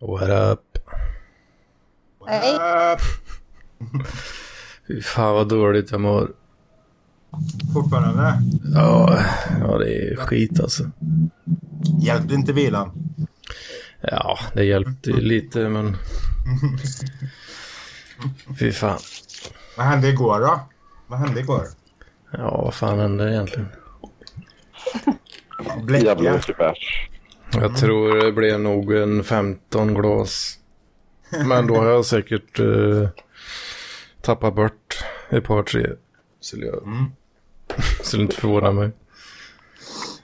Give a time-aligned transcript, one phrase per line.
[0.00, 0.78] What up?
[2.26, 2.54] Hej.
[2.54, 2.98] Äh,
[4.86, 6.32] Fy fan vad dåligt jag mår.
[7.74, 8.42] fortfarande.
[8.74, 9.18] Ja,
[9.60, 10.90] ja det är skit alltså.
[12.00, 12.90] Hjälpte inte vilan?
[14.00, 15.96] Ja, det hjälpte lite men...
[18.58, 18.98] Fy fan.
[19.76, 20.60] Vad hände igår då?
[21.06, 21.64] Vad hände igår?
[22.32, 23.68] Ja, vad fan hände egentligen?
[25.88, 27.09] Jävla mycket bärs.
[27.52, 30.58] Jag tror det blev nog en 15 glas.
[31.46, 33.08] Men då har jag säkert eh,
[34.22, 35.86] tappat bort ett par tre.
[36.40, 36.82] Skulle jag...
[36.82, 37.12] Mm.
[38.02, 38.90] Skulle inte förvåna mig.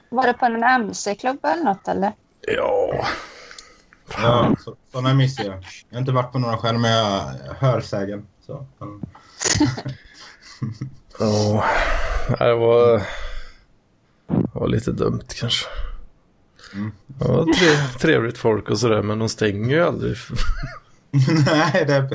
[0.08, 2.12] Var det på en MC-klubb eller något eller?
[2.40, 3.06] Ja,
[4.14, 5.54] Ja, så, sådana missar jag.
[5.88, 8.26] Jag har inte varit på några själv, men jag hör sägen.
[8.46, 8.66] Så.
[11.18, 11.64] ja.
[12.38, 12.98] Det var...
[14.26, 15.66] Det var lite dumt kanske.
[16.74, 16.92] Mm.
[17.20, 17.68] Ja, tre,
[18.00, 20.16] trevligt folk och sådär, men de stänger ju aldrig.
[21.46, 22.10] Nej, det...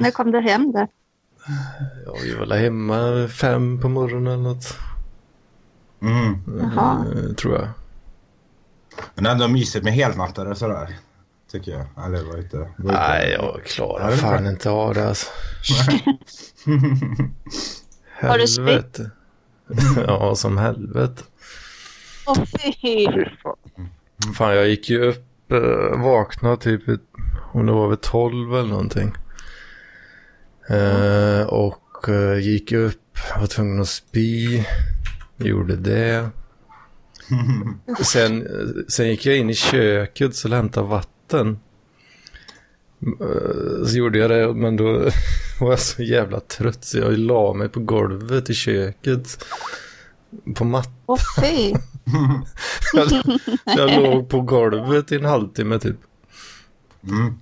[0.00, 0.88] När kom du hem där?
[2.06, 4.78] Ja, vi var väl hemma fem på morgonen eller något.
[6.02, 6.38] Mm.
[6.60, 7.04] Jaha.
[7.16, 7.68] eh, Tror jag.
[9.14, 10.96] Men det är ändå mysigt med helnattare sådär.
[11.52, 12.06] Tycker jag.
[12.06, 12.56] Eller var inte...
[12.58, 15.26] var inte- Nej, jag Ja, klarar är fan inte av det alltså.
[18.20, 19.00] Har du spytt?
[20.06, 21.22] Ja, som helvete.
[22.26, 23.06] Åh fy!
[24.34, 24.56] Fan.
[24.56, 26.82] Jag gick ju upp, eh, vaknade typ
[27.52, 29.12] om det var vid 12 eller någonting.
[30.68, 34.64] Eh, och eh, gick upp, var tvungen att spy,
[35.36, 36.28] gjorde det.
[38.04, 41.58] Sen, eh, sen gick jag in i köket så hämtade vatten.
[43.20, 44.84] Eh, Så gjorde jag det, men då
[45.60, 49.44] var jag så jävla trött så jag la mig på golvet i köket.
[50.54, 50.92] På mattan.
[51.06, 51.74] Åh fy!
[52.94, 53.08] Jag,
[53.64, 55.96] jag låg på golvet i en halvtimme typ.
[57.08, 57.38] Mm.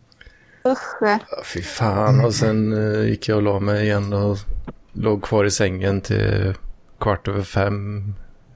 [0.69, 0.97] Usch.
[1.01, 2.25] Ja, Fy fan.
[2.25, 4.39] Och sen eh, gick jag och la mig igen och
[4.93, 6.55] låg kvar i sängen till
[7.01, 8.15] kvart över fem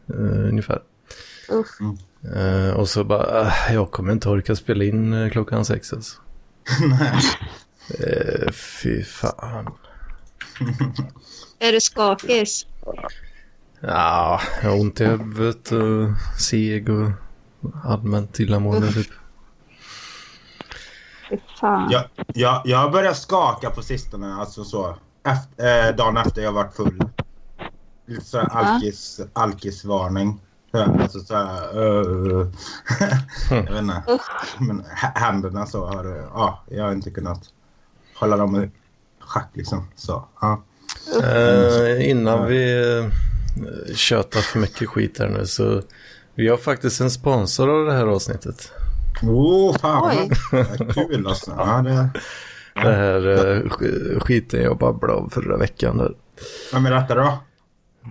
[0.08, 0.82] eh, ungefär.
[1.52, 1.80] Usch.
[2.36, 6.20] Eh, och så bara, äh, jag kommer inte orka spela in eh, klockan sex alltså.
[6.88, 7.20] Nej.
[8.00, 9.72] Eh, fy fan.
[11.58, 12.46] Är du skakig?
[13.80, 16.08] Ja, jag har ont i huvudet och
[16.40, 17.10] seg och
[17.84, 19.06] allmänt illamående typ.
[21.60, 21.90] Fan.
[21.90, 24.96] Jag, jag, jag börjar skaka på sistone, alltså så.
[25.26, 27.02] Efter, eh, dagen efter jag varit full.
[28.06, 30.40] Lite så alkis, alkisvarning.
[30.72, 32.46] Alltså så här, eh,
[33.50, 34.02] jag vet inte.
[34.58, 37.42] Men hä- händerna så har, eh, ja, jag har inte kunnat
[38.14, 38.70] hålla dem i
[39.20, 39.88] schack liksom.
[39.96, 40.62] Så, ja.
[41.24, 43.10] Eh, innan vi
[43.94, 45.82] tjötar för mycket skit här nu så
[46.34, 48.72] vi har faktiskt en sponsor av det här avsnittet.
[49.22, 50.30] Oh, fan Oj.
[50.52, 51.54] vad kul alltså.
[51.56, 52.08] Ja, det,
[52.82, 55.98] Det här eh, sk- skiten jag babblade om förra veckan.
[55.98, 56.12] Där.
[56.72, 57.38] vem är detta då?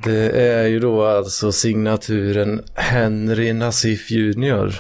[0.04, 4.80] Det är ju då alltså signaturen Henry Nassif Jr.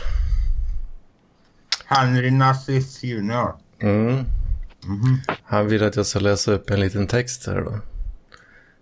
[1.85, 3.53] Henry Nassif Jr.
[3.81, 4.25] Mm.
[4.85, 5.17] Mhm.
[5.43, 7.79] Han vill att jag ska läsa upp en liten text här då.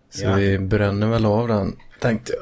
[0.09, 0.33] Så Ja.
[0.35, 2.41] vi bränner väl av den, tänkte jag.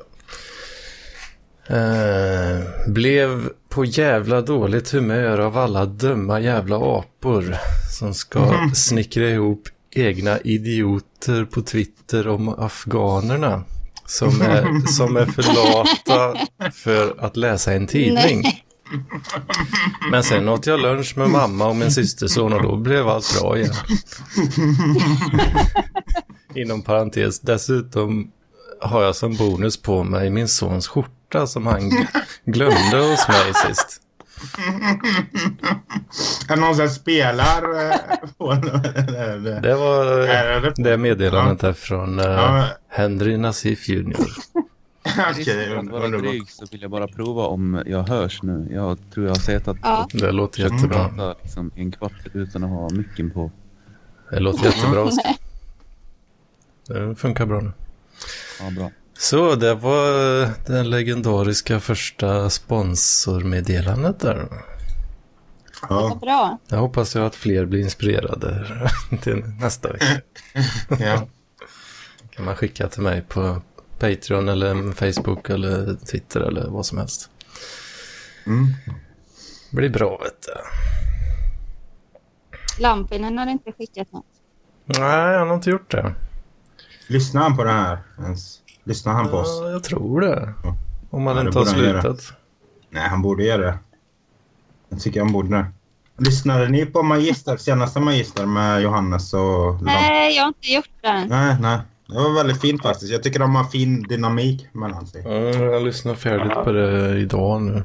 [1.67, 7.55] Eh, blev på jävla dåligt humör av alla dumma jävla apor
[7.99, 13.63] som ska snickra ihop egna idioter på Twitter om afghanerna
[14.05, 16.35] som är, som är för lata
[16.73, 18.41] för att läsa en tidning.
[18.41, 18.65] Nej.
[20.11, 23.57] Men sen åt jag lunch med mamma och min systerson och då blev allt bra
[23.57, 23.73] igen.
[26.55, 28.31] Inom parentes, dessutom
[28.81, 31.91] har jag som bonus på mig min sons skjorta som han
[32.45, 33.99] glömde hos mig sist.
[36.49, 37.97] Är det någon som spelar eh,
[38.37, 39.75] på det?
[39.75, 44.15] Var Är det- det meddelandet från eh, Ja, Henry Nassif Jr.
[45.31, 46.21] Okej, underbart.
[46.21, 48.67] dryg så vill jag bara prova om jag hörs nu.
[48.73, 50.07] Jag tror jag har sett att Ja.
[50.13, 51.09] Det låter jättebra.
[51.09, 53.51] prata liksom en kvart utan att ha micken på.
[54.31, 55.09] Det låter jättebra.
[56.87, 57.71] Det funkar bra nu.
[58.59, 58.91] Ja, bra.
[59.17, 64.47] Så det var den legendariska första sponsormeddelandet där.
[65.89, 66.57] Vad Ja, bra.
[66.67, 68.67] Jag hoppas jag att fler blir inspirerade
[69.21, 70.21] till nästa vecka.
[70.99, 71.27] ja.
[72.29, 73.61] kan man skicka till mig på
[73.99, 77.29] Patreon eller Facebook eller Twitter eller vad som helst.
[78.45, 78.67] Mm.
[79.69, 80.53] Det blir bra vet du.
[82.81, 84.25] Lampinen har inte skickat något.
[84.85, 86.15] Nej, han har inte gjort det.
[87.13, 88.59] Lyssnar han på det här ens?
[88.83, 89.59] Lyssnar han på oss?
[89.61, 90.53] Ja, jag tror det.
[90.63, 90.75] Ja.
[91.09, 92.33] Om man Ja, inte har han slutat.
[92.89, 93.77] Nej, han borde göra det.
[94.89, 95.65] Jag tycker jag borde det.
[96.17, 101.25] Lyssnade ni på Magister, senaste Magister med Johannes och Nej, jag har inte gjort det.
[101.25, 101.79] Nej, nej.
[102.07, 103.11] Det var väldigt fint faktiskt.
[103.11, 105.21] Jag tycker de har fin dynamik mellan sig.
[105.25, 107.83] Ja, jag lyssnar färdigt på det idag nu.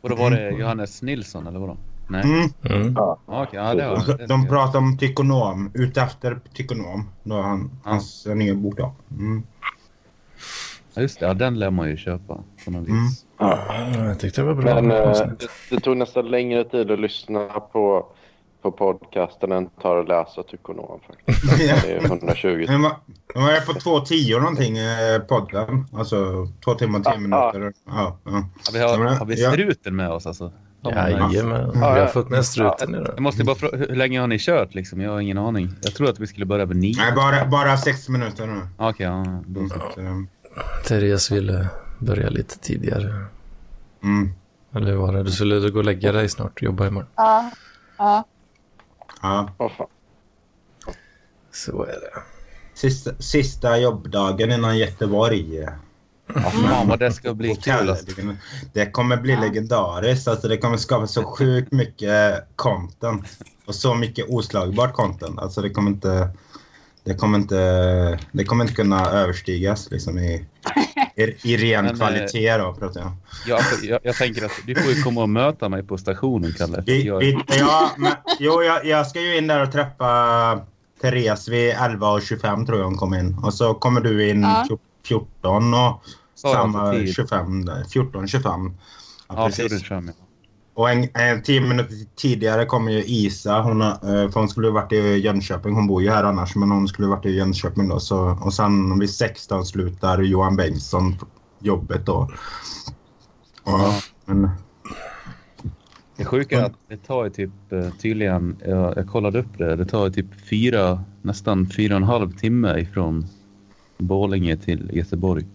[0.00, 1.76] Och då var det Johannes Nilsson eller vadå?
[2.08, 2.22] Nej?
[2.24, 2.80] Mm.
[2.82, 2.94] Mm.
[2.96, 4.26] Ja, Okej, ja det var det.
[4.26, 7.08] De jag- pratar om tykonom, ute efter tykonom.
[7.22, 8.92] Då har han, hans nya bok då.
[9.10, 9.42] Mm.
[10.94, 13.02] Ja, just det, ja, den lär man ju köpa på något Mm.
[13.04, 13.24] vis.
[13.96, 14.74] Jag tyckte det var bra.
[14.82, 18.06] Men eh, det, det tog nästan längre tid att lyssna på,
[18.62, 21.58] på podcasten än tar att läsa Tykonom faktiskt.
[21.58, 22.64] Det är 120.
[22.66, 22.92] Den var,
[23.34, 25.86] den var på 2.10 någonting, eh, podden.
[25.92, 27.72] Alltså två timmar och tio minuter.
[27.86, 28.30] Ja, ja.
[28.30, 29.50] Ja, vi har, Ja, har vi ja.
[29.52, 30.52] struten med oss alltså?
[30.82, 32.06] Jajamän, Ja, vi har ja.
[32.06, 33.12] fått med struten idag.
[33.14, 35.00] Jag måste bara fråga, hur länge har ni kört liksom?
[35.00, 35.74] Jag har ingen aning.
[35.82, 36.94] Jag tror att vi skulle börja vid nio.
[36.98, 38.60] Nej, bara, bara sex minuter nu.
[38.76, 39.42] Okej, ja.
[39.46, 39.68] Då eh,
[40.86, 43.24] Therese ville börja lite tidigare.
[44.02, 44.32] Mm.
[44.74, 45.22] Eller hur var det?
[45.22, 47.08] Du skulle gå och lägga dig snart, jobba imorgon.
[47.16, 47.50] Ja.
[47.98, 48.24] Ja.
[49.22, 49.48] Ja.
[51.52, 52.22] Så är det.
[52.74, 55.66] Sista, sista jobbdagen innan Göteborg.
[56.34, 57.96] Ja, fan vad det ska bli kul.
[58.72, 60.28] Det kommer bli legendariskt.
[60.28, 63.24] Alltså det kommer skapa så sjukt mycket content.
[63.66, 65.38] Och så mycket oslagbart content.
[65.38, 66.28] Alltså det kommer inte...
[67.04, 70.46] Det kommer inte, det kommer inte kunna överstigas liksom i,
[71.16, 73.12] i, i ren Men, eh, kvalitet då, pratar jag.
[73.46, 76.52] Ja, alltså, jag, jag tänker att du får ju komma och möta mig på stationen,
[76.58, 76.82] Kalle.
[76.86, 80.60] Vi, Jag, vi, ja, men, jo, jag, jag ska ju in där och träffa
[81.02, 83.38] Therese vid 11.25 tror jag hon kom in.
[83.42, 84.78] Och så kommer du in Ja.
[85.06, 86.02] 14 och
[86.34, 87.14] Sa samma för tid?
[87.14, 87.82] 25 där.
[87.82, 88.72] 14.25.
[89.28, 89.64] Ja, ja, precis.
[89.64, 89.88] precis.
[89.88, 90.12] Fram, ja.
[90.78, 93.60] Och en, en tio minuter tidigare kommer ju Isa.
[93.60, 95.74] Hon, eh, för hon skulle varit i Jönköping.
[95.74, 98.00] Hon bor ju här annars, men hon skulle varit i Jönköping då.
[98.00, 101.16] Så, och sen vid 16 slutar Johan Bengtsson
[101.58, 102.30] jobbet då.
[103.64, 104.50] Ja, men,
[106.16, 109.76] Det sjuka är att det tar ju typ eh, tydligen, jag, jag kollade upp det,
[109.76, 113.26] det tar ju typ fyra, nästan fyra och en halv timme ifrån
[113.98, 115.46] Borlänge till Göteborg.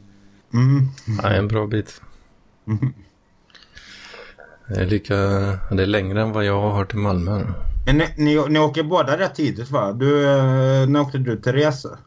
[0.53, 0.87] mm,
[1.23, 2.01] Ja, en bra bit.
[2.67, 2.93] mm.
[4.67, 5.15] Det är, lika,
[5.71, 7.45] det är längre än vad jag har till Malmö.
[7.85, 9.91] Men ni, ni, ni åker båda rätt tidigt va?
[9.93, 11.97] Du, eh, när åkte du till resa?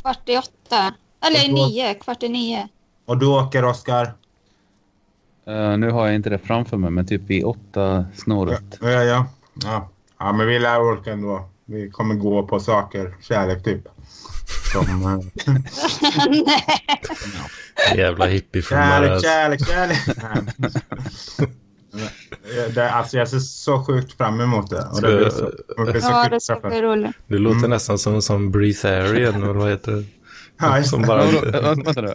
[0.00, 0.94] Kvart i åtta.
[1.26, 1.94] Eller då- nio.
[1.94, 2.68] Kvart i nio.
[3.04, 4.12] Och du åker Oskar?
[5.46, 8.78] Eh, nu har jag inte det framför mig, men typ i åtta snåret.
[8.80, 9.26] Ja, ja.
[9.64, 11.48] Ja, ja men vi lär orka ändå.
[11.64, 13.88] Vi kommer gå på saker, kärlek typ.
[14.72, 14.86] Som,
[15.46, 15.54] eh,
[16.28, 16.64] Nej.
[17.96, 19.20] Jävla hippiefilmare.
[19.20, 19.66] Kärlek, alltså.
[19.66, 19.98] kärlek, kärlek.
[21.92, 22.10] Nej.
[22.74, 24.82] det, alltså jag ser så sjukt fram emot det.
[24.92, 27.16] Och det blir så, det blir så Ja, det ska bli roligt.
[27.26, 27.70] Du låter Mm.
[27.70, 30.04] nästan som, som Breatharian, eller vad heter det?
[30.60, 31.24] Ja, Som bara...
[31.60, 32.14] Vänta nu.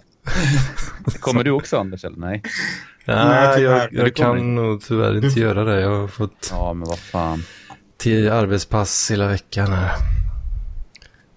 [1.19, 2.17] Kommer du också Anders eller?
[2.17, 2.43] Nej?
[3.05, 3.89] Nej, tyvärr.
[3.91, 5.81] jag, jag kan nog tyvärr inte göra det.
[5.81, 7.43] Jag har fått Ja, men vad fan.
[7.97, 9.91] tio arbetspass hela veckan här.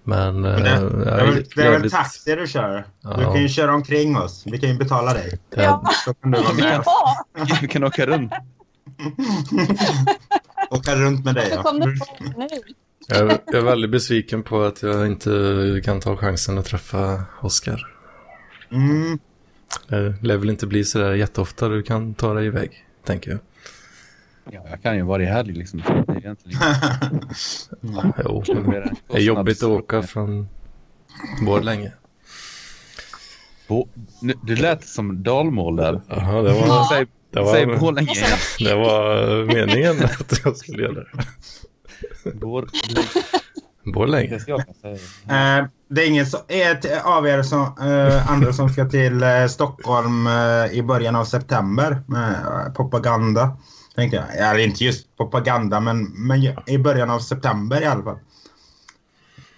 [0.07, 0.41] Men...
[0.41, 2.75] Men eh, Det, det, är väl, det är väl taxi du kör?
[3.01, 3.33] Du Ja.
[3.33, 4.43] kan ju köra omkring oss.
[4.45, 5.39] Vi kan ju betala dig.
[5.49, 6.81] jag- Så kan du vara med.
[6.85, 7.25] Ja,
[7.61, 8.31] Vi kan åka runt.
[10.69, 11.51] Åka runt med dig.
[11.63, 11.71] Ja.
[11.71, 11.95] du nu.
[13.07, 17.23] Jag är, jag är väldigt besviken på att jag inte kan ta chansen att träffa
[17.41, 17.93] Oscar.
[18.71, 19.19] Mm.
[19.87, 23.39] Det lär väl inte bli så där jätteofta du kan ta dig iväg, tänker jag.
[24.51, 25.79] Ja, jag kan ju varje helg liksom.
[26.07, 26.59] Det är egentligen
[28.25, 28.43] Jo,
[29.07, 30.47] det är jobbigt att åka från
[31.45, 31.91] Borlänge.
[33.67, 33.87] Bo-
[34.21, 36.01] nu- Du lät som dalmål där.
[36.09, 38.13] Jaha, det var, Säg, det var, säg Borlänge
[38.59, 42.31] det var meningen att jag skulle göra det.
[42.31, 42.69] Bor-
[43.93, 44.39] Borlänge?
[44.39, 44.55] säga.
[45.59, 46.25] Eh, det är ingen
[47.03, 51.97] av er som, eh, andra som ska till eh, Stockholm eh, i början av september
[52.07, 53.57] med eh, propaganda.
[53.97, 54.49] Tänkte jag.
[54.49, 58.17] Eller inte just propaganda, men, men i början av september i alla fall.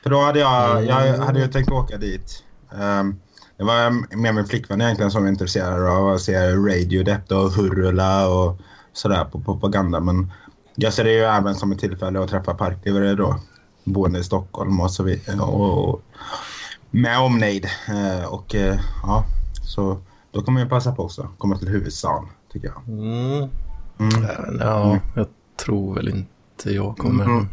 [0.03, 2.43] För då hade jag, jag hade ju tänkt åka dit.
[2.81, 3.19] Ehm,
[3.57, 8.27] det var med min flickvän egentligen som var intresserad av att se Radiodept och Hurula
[8.27, 8.57] och
[8.93, 9.99] sådär på propaganda.
[9.99, 10.31] Men
[10.75, 13.39] jag ser det ju även som ett tillfälle att träffa parklivare då.
[13.83, 15.39] Boende i Stockholm och så vidare.
[15.39, 16.01] Och, och
[16.91, 17.65] med omnejd.
[17.87, 19.25] Eh, och eh, ja,
[19.63, 19.97] så
[20.31, 21.27] då kommer jag passa på också.
[21.37, 22.87] Komma till huvudstaden tycker jag.
[22.87, 23.49] Mm.
[23.99, 24.13] Mm.
[24.59, 25.27] Ja, jag
[25.57, 27.23] tror väl inte jag kommer.
[27.25, 27.47] Mm.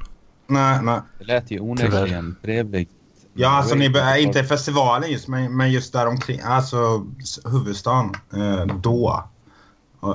[0.47, 1.01] Nej, nej.
[1.19, 2.91] Det lät ju onekligen trevligt.
[3.35, 7.07] Ja, alltså ni be- inte festivalen just, men, men just där omkring, alltså
[7.45, 9.25] huvudstaden, eh, då.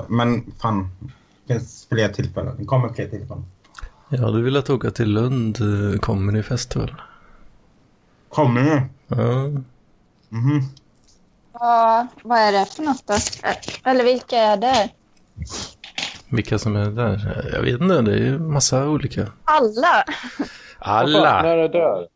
[0.08, 0.90] Men fan,
[1.46, 2.56] det finns fler tillfällen.
[2.58, 3.44] Det kommer fler tillfällen.
[4.08, 6.94] Ja, du vill att åka till Lund eh, Comedy Festival.
[8.28, 8.82] Kommer ni?
[9.06, 9.62] Ja,
[10.28, 10.62] Mhm.
[11.52, 13.14] Vad, vad är det för något då?
[13.90, 14.90] Eller vilka är det?
[16.32, 17.50] Vilka som är där?
[17.52, 19.26] Jag vet inte, det är ju massa olika.
[19.44, 20.04] Alla!
[20.78, 21.42] Alla!
[21.42, 22.06] När är det där?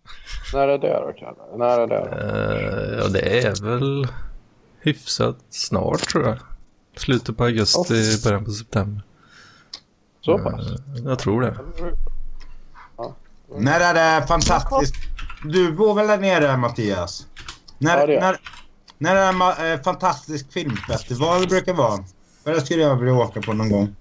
[0.54, 1.56] När är det då, Kalle?
[1.58, 1.96] När är det?
[1.96, 4.08] Eh, ja, det är väl
[4.80, 6.36] hyfsat snart tror jag.
[6.96, 9.02] Slutet på augusti, början på september.
[10.20, 10.66] Så pass?
[10.70, 11.56] Eh, jag tror det.
[13.58, 14.94] När är det fantastiskt?
[15.44, 17.26] Du bor väl där nere Mattias?
[17.78, 18.36] När, Ja, det när,
[18.98, 22.04] när är det ma- eh, fantastisk filmfestival brukar vara?
[22.44, 23.96] För det skulle jag vilja åka på någon gång.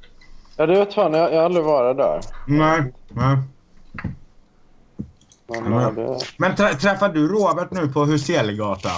[0.58, 1.14] Ja, det vet fan.
[1.14, 2.20] Jag, jag har aldrig varit där.
[2.48, 2.94] Nej.
[3.10, 3.38] nej.
[5.48, 5.82] Men, Ja.
[5.82, 5.92] ja.
[5.92, 6.20] det...
[6.38, 8.90] Men trä, träffar du Robert nu på Huselegata?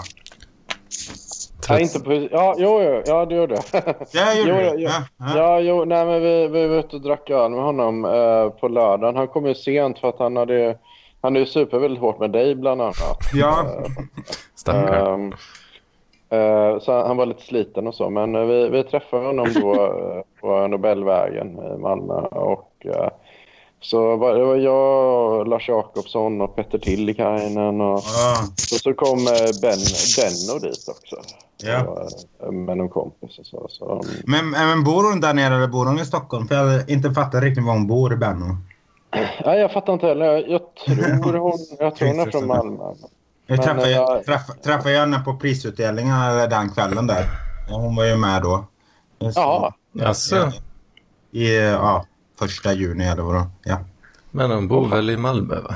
[1.70, 2.14] Ja, inte på...
[2.14, 3.84] Ja, jo, jo, ja, det gjorde jag.
[4.12, 4.82] Det gjorde Jo, du?
[4.84, 5.04] ja, ja.
[5.18, 5.38] Ja, ja.
[5.38, 8.68] Ja, jo, nej men vi, vi var ute och drack öl med honom eh, på
[8.68, 9.16] lördagen.
[9.16, 10.78] Han kom ju sent för att han hade...
[11.22, 13.18] Han är ju super väldigt hårt med dig bland annat.
[13.34, 13.66] Ja.
[14.56, 15.14] Stackarn.
[15.14, 15.38] Ehm, eh,
[16.82, 18.10] så han, var lite sliten och så.
[18.10, 19.74] Men eh, vi, vi träffade honom då
[20.16, 22.14] eh, på Nobelvägen i Malmö.
[22.14, 23.10] Och, eh,
[23.80, 27.82] så var, det var jag, Lars Jakobsson och Petter Tillikainen.
[27.82, 28.38] Och, Ja.
[28.74, 29.80] och så kom eh, Ben,
[30.18, 31.16] Benno dit också.
[31.64, 32.08] Ja.
[32.44, 33.68] Eh, med någon kompis och så.
[33.70, 36.48] så Men, men bor hon där nere eller bor hon i Stockholm?
[36.48, 38.58] För jag har inte fattat riktigt var hon bor, Benno.
[39.46, 40.26] Nej, jag fattar inte heller.
[40.26, 40.62] Jag, jag
[41.24, 42.84] tror hon, jag tror hon är från Malmö.
[43.48, 47.26] Jag Men, träffade, eh, jag, träff, träffade jag henne på prisutdelningen den kvällen där.
[47.70, 48.68] Hon var ju med då.
[49.20, 50.52] Ja, Jaså?
[51.32, 52.06] I ja,
[52.40, 53.48] första juni eller vad då.
[53.64, 53.80] Ja.
[54.32, 55.76] Men de bor väl i Malmö va?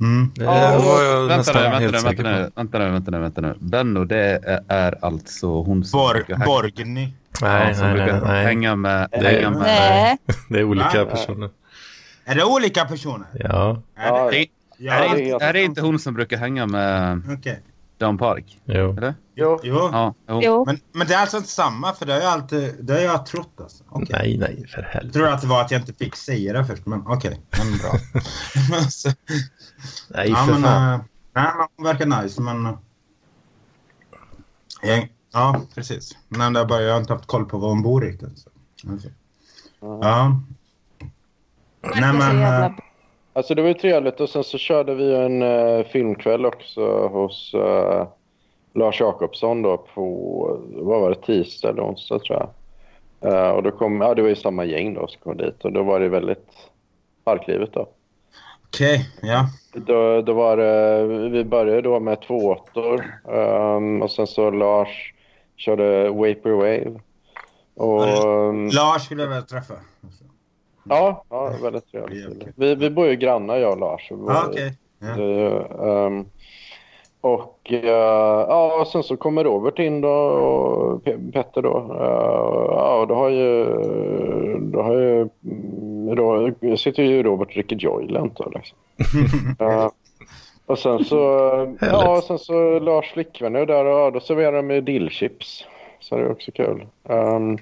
[0.00, 0.32] Mm.
[0.34, 2.38] Det Ja, var jag Vänta nästan nu, vänta helt nu, säker vänta på.
[2.38, 3.54] nu, vänta nu, vänta nu, vänta nu.
[3.58, 7.12] Benno, det är, är alltså hon som Bor, brukar Borgny.
[7.42, 8.44] Nej, ja, som nej, nej, brukar nej.
[8.44, 9.08] hänga med...
[9.10, 10.18] Det- hänga med Nej.
[10.48, 11.50] Det är olika personer.
[12.24, 13.26] Är det olika personer?
[13.34, 14.46] Ja, Ja, Är det?
[14.82, 17.62] Det, Ja, är, det inte, är det inte hon som brukar hänga med Okej.
[17.98, 18.60] Dan Park?
[18.64, 18.96] jo.
[18.96, 19.14] Eller?
[19.34, 19.60] jo.
[19.62, 19.74] Jo.
[19.92, 20.40] Ja, jo.
[20.44, 20.64] Jo.
[20.66, 23.26] Men, men det är alltså inte samma, för det har jag alltid det har jag
[23.26, 23.60] trott.
[23.60, 23.84] Alltså.
[23.88, 24.08] Okej.
[24.12, 25.12] Nej, nej, för Jag helvete.
[25.18, 27.40] tror att det var att jag inte fick säga det först, men okej.
[27.58, 27.92] Men bra.
[28.70, 29.10] Men så-
[30.08, 30.92] Nej, ja, för men, fan.
[30.94, 31.00] äh,
[31.34, 32.66] nej, men hon verkar nice, men...
[32.66, 32.72] äh,
[34.82, 36.16] jag, ja, precis.
[36.28, 38.38] Men det är bara, jag har inte haft koll på var hon bor riktigt.
[38.38, 38.50] Så.
[38.90, 39.08] Alltså.
[39.80, 40.40] Ja.
[42.00, 42.74] Nej, men...
[43.32, 47.54] Alltså det var ju trevligt och sen så körde vi en uh, filmkväll också hos
[47.54, 48.06] eh,
[48.74, 52.48] Lars Jakobsson då på, vad var det, tisdag eller onsdag tror jag.
[53.32, 55.72] Eh, och då kom, ja det var ju samma gäng då som kom dit och
[55.72, 56.48] då var det väldigt
[57.24, 57.88] parklivet då.
[58.66, 59.46] Okej, ja.
[59.72, 65.14] Då, då var det, vi började då med två åttor ehm, och sen så Lars
[65.56, 67.00] körde Vaporwave.
[67.74, 69.74] Och, ehm, Lars skulle jag vilja träffa.
[70.88, 72.46] Ja, ja, väldigt trevligt.
[72.56, 74.10] Vi, vi bor ju grannar jag och Lars.
[74.10, 74.18] Vi i-
[74.50, 74.72] okej.
[74.98, 75.08] Ja.
[75.16, 76.24] Det, ehm,
[77.20, 77.84] och eh,
[78.48, 81.76] ja, och sen så kommer Robert in då och Pe- Petter då.
[82.00, 83.64] Eh, ja, och då har ju...
[84.60, 88.78] Då har ju mm, då sitter ju Robert och dricker Joylent då liksom.
[89.66, 89.88] Eh,
[90.66, 91.16] och sen så...
[91.80, 95.64] Ja, och sen så Lars flickvän är där och då serverar de ju dillchips.
[96.00, 96.86] Så det är också kul.
[97.08, 97.58] Ehm,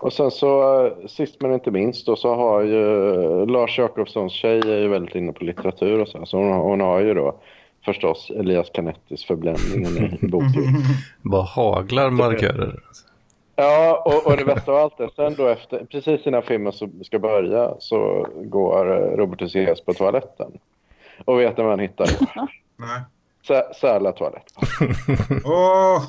[0.00, 4.58] och sen så eh, sist men inte minst då så har ju Lars Jakobssons tjej
[4.58, 6.26] är ju väldigt inne på litteratur och så.
[6.26, 7.34] Så hon, hon har ju då
[7.84, 10.64] förstås Elias Canettis Förbländningen i boken.
[11.22, 12.80] Bara haglar markörer.
[13.56, 16.88] Ja, och, och det bästa av allt är sen då efter, precis innan filmen så
[17.04, 20.52] ska börja så går eh, Robert Hysén på toaletten.
[21.24, 22.06] Och vet vad han hittar?
[22.76, 23.00] Nej.
[23.46, 24.44] Sä- Särla toalett.
[25.44, 26.02] Åh!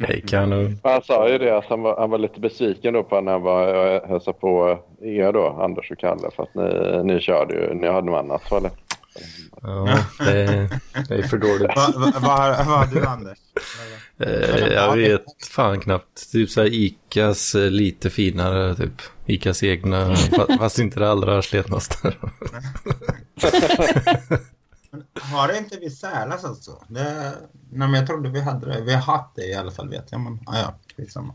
[0.00, 0.78] Hej kanon.
[0.82, 3.42] Han sa ju det att han var, han var lite besviken då på när han
[3.42, 7.74] var och hälsade på er då, Anders och Kalle, för att ni, ni körde ju,
[7.74, 8.74] ni hade något annat toalett.
[9.62, 10.68] Ja, det, är-
[11.08, 11.70] det är för dåligt.
[11.76, 13.38] Vad va, va, vad har du, Anders?
[14.18, 16.32] Eh, jag vet fan knappt.
[16.32, 18.92] Typ så här Icas eh, lite finare, typ.
[19.26, 22.12] Icas egna, fa- fast inte det allra sletnaste.
[25.20, 26.84] Har det inte vi Sälas alltså?
[26.88, 27.32] Det,
[27.70, 28.80] nej, men jag trodde vi hade det.
[28.80, 30.20] Vi har haft det i alla fall, vet jag.
[30.20, 31.34] Men ja, skitsamma.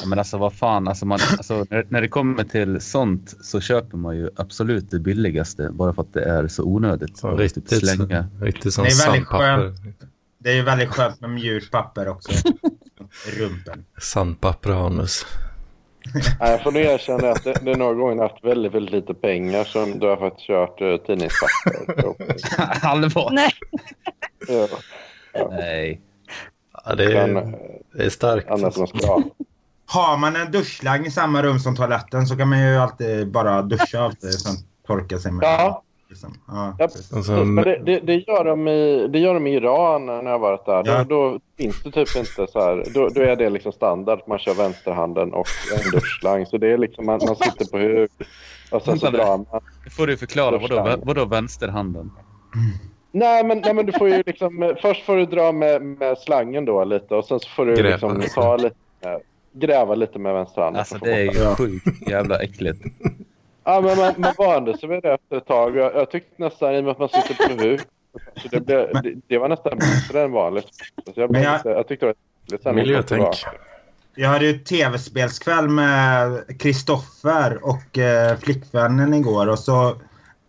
[0.00, 3.60] Ja, men alltså vad fan, alltså man, alltså, när, när det kommer till sånt så
[3.60, 7.18] köper man ju absolut det billigaste bara för att det är så onödigt.
[7.18, 8.28] Så att riktigt, typ slänga.
[8.40, 9.74] riktigt som Det är väldigt sandpapper.
[10.38, 12.30] Det är ju väldigt skönt med mjukt papper också.
[13.38, 13.84] Rumpen.
[13.98, 15.26] Sandpapper och anus.
[16.14, 19.14] Nej, Jag får nog erkänna att det, det är några gånger haft väldigt, väldigt lite
[19.14, 22.14] pengar som du har fått kört uh, tidningspapper.
[22.88, 23.30] Allvar?
[23.32, 23.50] Nej.
[24.48, 26.00] ja, Nej.
[26.84, 27.54] Ja, det, är,
[27.92, 28.50] det är starkt.
[28.50, 29.22] annat man ska ha.
[29.86, 33.62] Har man en duschslang i samma rum som toaletten så kan man ju alltid bara
[33.62, 35.44] duscha alltid sen torka sig med.
[35.44, 36.34] Ja, Liksom.
[36.48, 37.26] Ja, Ja, precis.
[37.26, 40.38] Så, Men det, det, det, gör de i, det gör de i Iran när jag
[40.38, 40.82] varit där.
[40.86, 41.04] Ja.
[41.04, 42.84] Då, då finns det typ inte så här.
[42.94, 44.20] Då, då är det liksom standard.
[44.26, 46.46] Man kör vänsterhanden och en duschslang.
[46.46, 48.10] Så det är liksom man, man sitter på huk
[48.70, 49.62] och sen så drar man.
[49.84, 50.58] Nu får du förklara.
[50.58, 52.10] Vadå, vadå vänsterhanden?
[53.12, 54.74] Nej men, nej, men du får ju liksom.
[54.82, 58.12] Först får du dra med, med slangen då lite och sen så får du Gräva.
[58.12, 58.76] liksom ta lite.
[59.52, 60.80] Gräva lite med vänsterhanden.
[60.80, 62.82] Alltså det är ju sjukt jävla äckligt.
[63.64, 65.76] Ja, men man, man vande sig vid det efter ett tag.
[65.76, 67.80] Jag, jag tyckte nästan i och med att man sitter på huk.
[68.36, 70.66] Så det, blev, det, det var nästan bättre än vanligt.
[71.14, 72.06] Så jag, blev Men jag- jag tyckte
[72.46, 73.34] det var Miljötänk.
[74.14, 79.88] Jag hade ju tv-spelskväll med Kristoffer och eh, flickvännen igår och så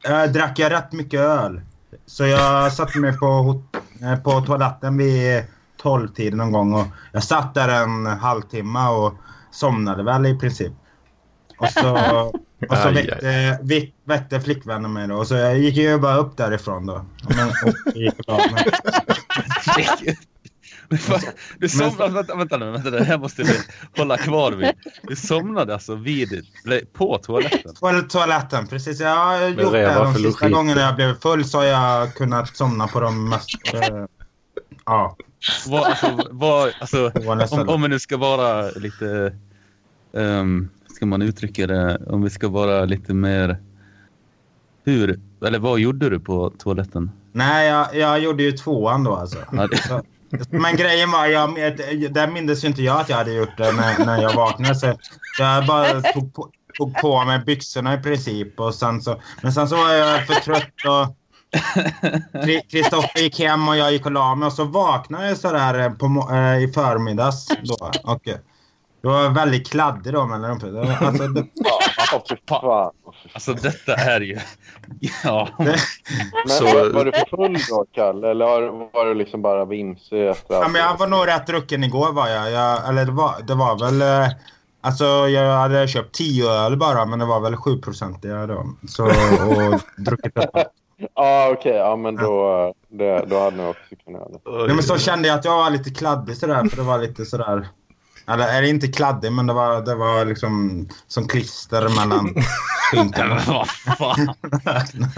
[0.09, 1.61] eh, drack jag rätt mycket öl.
[2.05, 3.61] Så jag satte mig på,
[4.01, 5.43] eh, på toaletten vid
[5.77, 9.13] tolvtiden någon gång och jag satt där en halvtimme och
[9.51, 10.73] somnade väl i princip.
[11.57, 11.97] Och så,
[12.69, 16.15] och så Aj, väckte, väck- väckte flickvännen mig då och så jag gick ju bara
[16.17, 17.05] upp därifrån då.
[17.35, 18.13] Men, och gick.
[20.91, 21.19] Men fan,
[21.59, 23.53] Du somnade, vänta, vänta nu, vänta, det här måste vi
[23.97, 24.71] hålla kvar vid.
[25.03, 26.45] Du somnade alltså vid,
[26.93, 27.73] på toaletten?
[27.79, 28.99] På toaletten, precis.
[28.99, 32.87] Jag har gjort det de sista gångerna jag blev full så har jag kunnat somna
[32.87, 33.49] på de mest...
[33.73, 34.05] Eh,
[34.85, 35.15] ja,
[35.67, 37.11] Vad, alltså, vad, alltså,
[37.61, 39.33] om, om vi nu ska vara lite...
[40.13, 40.69] Um,
[41.01, 41.97] ska man uttrycka det?
[42.07, 43.57] Om vi ska vara lite mer...
[44.85, 45.19] Hur?
[45.45, 47.11] Eller vad gjorde du på toaletten?
[47.33, 49.37] Nej, jag, jag gjorde ju tvåan då alltså.
[49.87, 50.01] Så,
[50.49, 51.55] men grejen var, jag,
[52.11, 54.75] där mindes ju inte jag att jag hade gjort det när, när jag vaknade.
[54.75, 54.93] Så
[55.39, 58.59] jag bara tog på, tog på mig byxorna i princip.
[58.59, 61.15] Och sen så, men sen så var jag för trött och
[62.43, 64.45] Kri- Kristoffer gick hem och jag gick och la mig.
[64.47, 67.47] Och så vaknade jag sådär på, mo- eh, i förmiddags.
[67.47, 67.91] Då.
[68.03, 68.35] Och, eh,
[69.01, 71.45] det var väldigt kladdig då mellan var- Alltså, det,
[72.49, 72.91] Ja,
[73.33, 74.37] alltså detta är ju...
[75.23, 75.47] Ja.
[75.57, 75.77] Men
[76.47, 78.31] Så- var, du för full då, Kalle?
[78.31, 78.45] Eller
[78.93, 82.27] var du liksom bara vimsig efter Ja, men jag var nog rätt drucken igår var
[82.27, 82.51] jag.
[82.51, 84.01] jag eller det var, det var väl...
[84.01, 84.31] eh,
[84.83, 88.65] Alltså jag hade köpt 10 öl bara men det var väl 7 procentiga då.
[88.87, 90.49] Så, och druckit upp.
[91.15, 91.75] Ja, okej.
[91.75, 94.65] Ja, men då, det, då hade ni också kunnat göra det.
[94.65, 97.25] Nej, men så kände jag att jag var lite kladdig sådär för det var lite
[97.25, 97.67] sådär...
[98.33, 102.35] Eller är det inte kladdig men det var, det var liksom som klister mellan
[102.91, 103.35] skinkorna.
[103.35, 104.33] Men vad fan?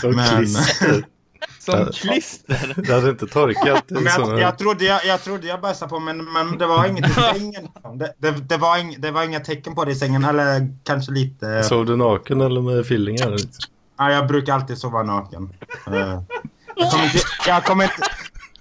[0.00, 1.04] Som Men- klister.
[1.58, 2.74] Som klister?
[2.76, 3.84] Det hade inte torkat.
[3.88, 7.10] Men jag, jag, trodde jag, jag trodde jag bössade på men, men det var inget
[7.10, 7.68] i sängen.
[7.94, 10.24] Det, det, det, var ing, det var inga tecken på det i sängen.
[10.24, 11.62] Eller kanske lite...
[11.62, 13.36] Sov du naken eller med fillingar?
[13.98, 15.52] Ja, jag brukar alltid sova naken.
[15.86, 15.92] Eh,
[16.76, 17.96] jag, kommer inte, jag, kommer inte,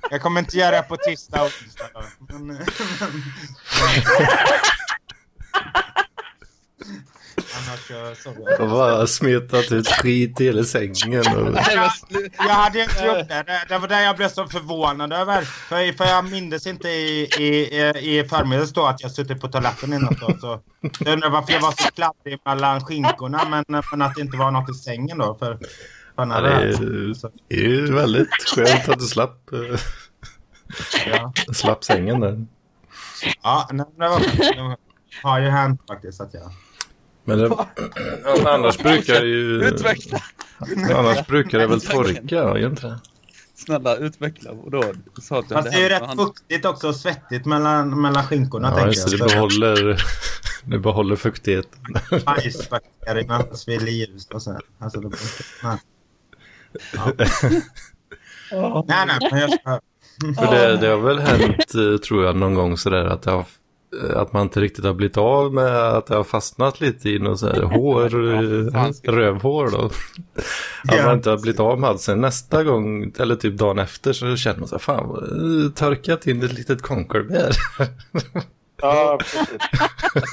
[0.09, 1.89] jag kommer inte göra det på tisdag och onsdag.
[2.29, 2.57] Men, men,
[7.55, 8.69] annars så jag.
[8.69, 11.19] bara smetat ut skit i hela sängen.
[11.19, 11.55] Och...
[11.57, 13.43] Slu- Jag hade inte gjort det.
[13.47, 13.65] det.
[13.69, 15.41] Det var det jag blev så förvånad över.
[15.41, 19.93] För, för jag mindes inte i, i, i, förmiddags då att jag suttit på toaletten
[19.93, 20.19] i natt.
[20.19, 20.61] Då, så
[20.99, 24.51] jag undrar varför jag var så kladdig mellan skinkorna men, men att det inte var
[24.51, 25.35] något i sängen då.
[25.39, 25.59] För,
[26.29, 29.79] Ja, det, är, det är ju väldigt skönt att du slapp, eh,
[31.07, 31.33] ja.
[31.53, 32.45] slapp sängen där.
[33.43, 34.19] Ja, nej, det var
[34.55, 34.77] det var-
[35.23, 36.51] har ju hänt faktiskt att jag...
[37.23, 37.49] Men det,
[38.45, 39.63] annars brukar det ju...
[39.63, 40.19] Utveckla!
[40.95, 42.99] Annars brukar det väl torka, gör inte det?
[43.55, 44.51] Snälla, utveckla.
[44.51, 44.83] Och då,
[45.21, 48.75] sa att Fast det är ju rätt fuktigt också och svettigt mellan, mellan skinkorna Ja,
[48.75, 49.11] tänker jag.
[49.11, 50.01] Det behåller,
[50.63, 51.79] det behåller fuktigheten.
[52.25, 54.59] Bajsbakterierna vid liv och så.
[54.79, 55.17] Alltså, det,
[55.63, 55.77] nej.
[58.51, 58.85] Ja.
[58.87, 59.79] nej, nej, men jag ska...
[60.37, 63.45] För det, det har väl hänt, eh, tror jag, någon gång sådär att, det har,
[64.03, 67.19] eh, att man inte riktigt har blivit av med att det har fastnat lite i
[67.19, 69.89] något sådär hår, eh, rövhår då.
[70.87, 72.01] Att man inte har blivit av med allt.
[72.01, 76.43] Sen nästa gång, eller typ dagen efter, så känner man så här, fan, törkat in
[76.43, 77.51] ett litet konkelbär.
[78.81, 79.47] Ja, precis.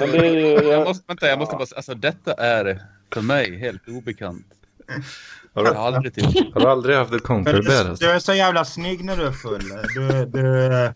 [0.01, 4.46] Jag Jag, måste, vänta, jag måste bara säga, alltså detta är för mig helt obekant.
[5.55, 6.55] Har Jag du, har aldrig typ...
[6.55, 8.05] har du aldrig haft ett du, Alltså?
[8.05, 9.72] du är så jävla snygg när du är full.
[9.94, 10.92] Du, du,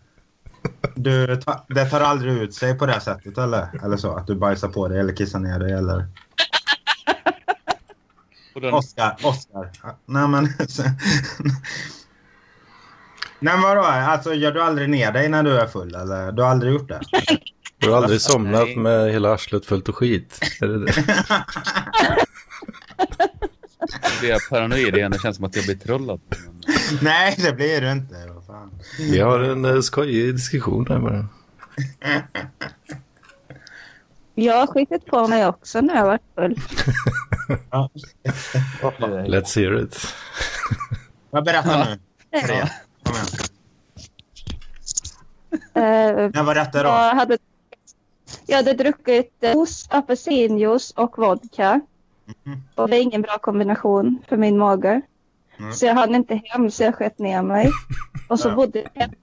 [0.95, 3.83] du, ta, det tar aldrig ut sig på det sättet eller?
[3.83, 4.15] Eller så?
[4.15, 6.07] Att du bajsar på dig eller kissar ner dig eller?
[8.55, 9.69] Och den, Oscar, Oscar.
[9.83, 10.43] Ja, Nej men...
[13.39, 13.81] Nej men vadå?
[13.81, 16.31] Alltså gör du aldrig ner dig när du är full eller?
[16.31, 17.01] Du har aldrig gjort det?
[17.77, 18.77] Du har aldrig somnat Nej.
[18.77, 20.39] med hela arslet fullt av skit?
[20.61, 20.93] Är det det?
[24.19, 25.11] blir jag paranoid igen.
[25.11, 26.21] Det känns som att jag blir trollad.
[27.01, 28.15] Nej det blir du inte.
[28.33, 28.71] Vad fan.
[28.99, 31.27] Vi har en eh, skojig diskussion här bara.
[34.35, 36.55] Jag har skitit på mig också när jag varit full.
[37.71, 37.89] Ja.
[39.27, 40.07] Let's hear it.
[41.31, 41.99] Jag berättar nu.
[42.41, 42.69] Tre.
[43.03, 43.27] Kom igen.
[46.33, 46.89] När var detta då?
[46.89, 47.37] jag, hade,
[48.45, 51.81] jag hade druckit eh, juice, apelsinjuice och vodka.
[52.45, 52.63] Mhm.
[52.75, 55.01] Och det är ingen bra kombination för min mage.
[55.59, 55.73] Mm.
[55.73, 57.71] Så jag hann inte hem så jag sköt ner mig.
[58.27, 58.55] Och så Ja.
[58.55, 59.13] bodde jag hemma.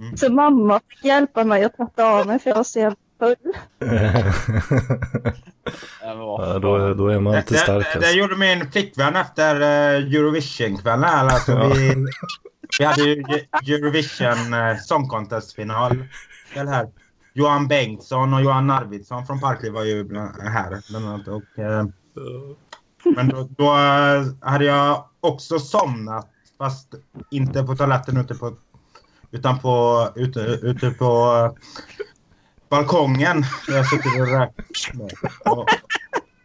[0.00, 0.16] Mm.
[0.16, 3.36] Så mamma fick hjälpa mig att tvätta av mig för jag var så jävla full.
[6.02, 8.18] ja, då, då är man inte Det, stark det, det alltså.
[8.18, 11.04] gjorde min flickvän efter eh, Eurovision-kvällen.
[11.04, 11.68] Alltså, Ja.
[11.74, 11.94] vi,
[12.78, 16.04] vi hade ju Eu- Eurovision uh, Song Contest-final.
[16.54, 16.88] här.
[17.32, 20.82] Johan Bengtsson och Johan Arvidsson från Parkliv var ju här.
[20.90, 21.86] Bland annat, och, eh,
[23.16, 26.28] men då, då eh, hade jag också somnat.
[26.58, 26.94] Fast
[27.30, 28.56] inte på toaletten ute på,
[29.30, 31.52] utan på, ute, ute på eh,
[32.68, 33.44] balkongen.
[33.66, 34.54] Där jag suttit och rökt.
[35.44, 35.66] Och,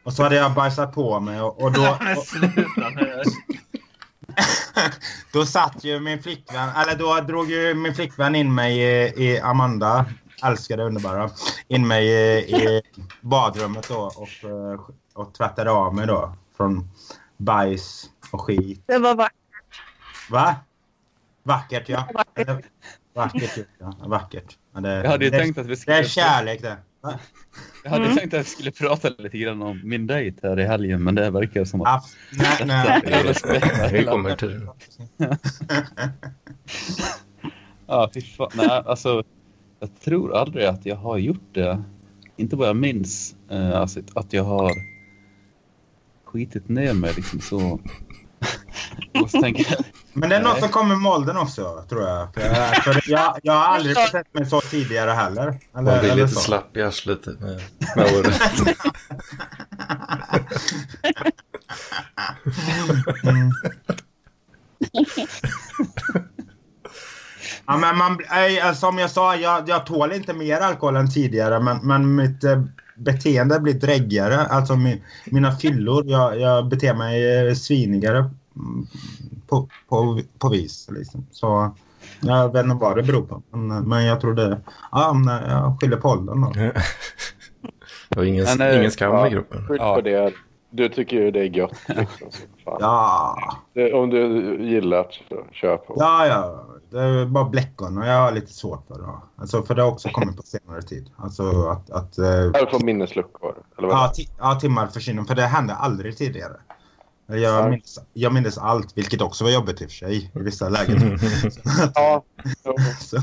[0.03, 1.81] och så hade jag bajsat på mig och, och då...
[2.17, 2.25] Och,
[5.33, 9.39] då satt ju min flickvän, eller då drog ju min flickvän in mig i, i
[9.39, 10.05] Amanda,
[10.45, 11.29] älskade underbara,
[11.67, 12.81] in mig i, i
[13.21, 14.79] badrummet då och, eh,
[15.13, 16.89] och tvättade av mig då från
[17.37, 18.83] bajs och skit.
[18.85, 19.35] Det var vackert.
[20.29, 20.55] Va?
[21.43, 22.07] Vackert ja.
[22.13, 22.65] Vackert.
[23.13, 23.93] Vackert ja.
[24.05, 24.57] Vackert.
[24.73, 25.97] Ja, det, Jag hade ju det, tänkt att vi det skulle...
[25.97, 26.77] är kärlek det.
[27.01, 27.19] Va?
[27.83, 28.17] Jag hade Mm.
[28.17, 31.29] tänkt att vi skulle prata lite grann om min dejt här i helgen, men det
[31.29, 31.87] verkar som att...
[32.31, 33.91] Ja, nej, nej.
[33.91, 35.37] Vi kommer till det.
[37.87, 38.49] Ja, fy fan.
[38.53, 39.23] Nej, alltså,
[39.85, 41.83] jag tror aldrig att jag har gjort det.
[42.37, 43.35] Inte vad jag minns.
[43.51, 44.71] Eh, alltså, att jag har
[46.25, 47.79] skitit ner mig liksom så.
[50.13, 52.33] Men det är något som kommer med åldern också, tror jag.
[52.33, 55.41] För jag, för jag, jag har aldrig sett mig så tidigare heller.
[55.47, 56.39] Eller, Man blir eller lite så.
[56.39, 57.61] slapp i arslet med,
[57.95, 58.33] med åren.
[63.23, 63.51] Mm.
[67.67, 68.19] Ja, men man,
[68.63, 72.43] alltså, som jag sa, jag, jag tål inte mer alkohol än tidigare men, men mitt
[72.43, 72.61] eh,
[72.95, 74.37] beteende blir dräggigare.
[74.37, 78.87] Alltså mi, mina fyllor, jag, jag beter mig eh, svinigare mm,
[79.47, 80.89] på, på, på vis.
[80.91, 81.25] Liksom.
[81.31, 81.75] Så
[82.21, 83.41] jag vet inte vad det beror på.
[83.51, 84.61] Men, men jag tror det...
[84.91, 86.51] Ja, men jag skyller på åldern då.
[88.09, 89.27] Det var ingen, Men, eh, ingen skam ja.
[89.27, 89.65] i gruppen.
[89.69, 89.95] Ja.
[89.95, 90.33] på det.
[90.69, 91.77] Du tycker ju det är gött.
[91.87, 92.27] Liksom.
[92.65, 93.37] Ja,
[93.73, 95.93] det, om du gillar så kör på.
[95.97, 96.65] ja, ja.
[96.89, 99.09] Det är bara bläckon och jag har lite svårt för det.
[99.41, 101.09] Alltså, för det har också kommit på senare tid.
[101.17, 101.89] Alltså att...
[101.89, 103.55] att eh, Eller får minnesluckor.
[103.77, 103.97] Eller vad?
[103.97, 105.23] Ja, ja, timmar försvinner.
[105.23, 106.55] För det hände aldrig tidigare.
[107.27, 107.69] Jag Ja.
[107.69, 111.19] minns, jag minns allt, vilket också var jobbigt i och för sig i vissa lägen.
[111.95, 112.23] Ja.
[112.99, 113.21] Så,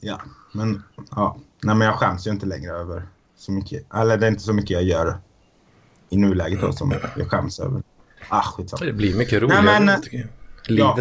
[0.00, 0.20] ja,
[0.54, 1.36] men ja.
[1.62, 3.94] Nej, men jag skäms ju inte längre över så mycket.
[3.94, 5.18] Eller det är inte så mycket jag gör
[6.10, 7.82] i nuläget då som jag skäms över.
[8.28, 8.86] Ah, skitsamma.
[8.86, 10.28] Det blir mycket roligare, Nej, men- tycker
[10.68, 10.98] jag.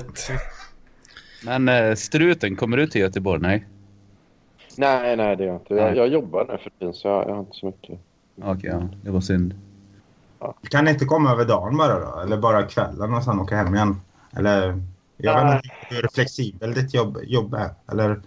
[1.46, 3.42] Men eh, struten, kommer du till Göteborg?
[3.42, 3.66] Nej?
[4.78, 5.74] Nej, nej det gör jag inte.
[5.74, 5.98] Jag, Nej.
[5.98, 8.00] jag jobbar nu för tiden så jag, jag har inte så mycket.
[8.42, 8.88] Okej, ja.
[9.04, 9.54] Det var synd.
[10.70, 12.20] Kan ni inte komma över dagen bara då?
[12.22, 14.02] Eller bara kvällen och sen åka hem igen?
[14.38, 14.82] Eller...
[15.18, 17.70] Jag vet inte hur flexibel ditt jobb, jobb är.
[17.92, 18.22] Eller...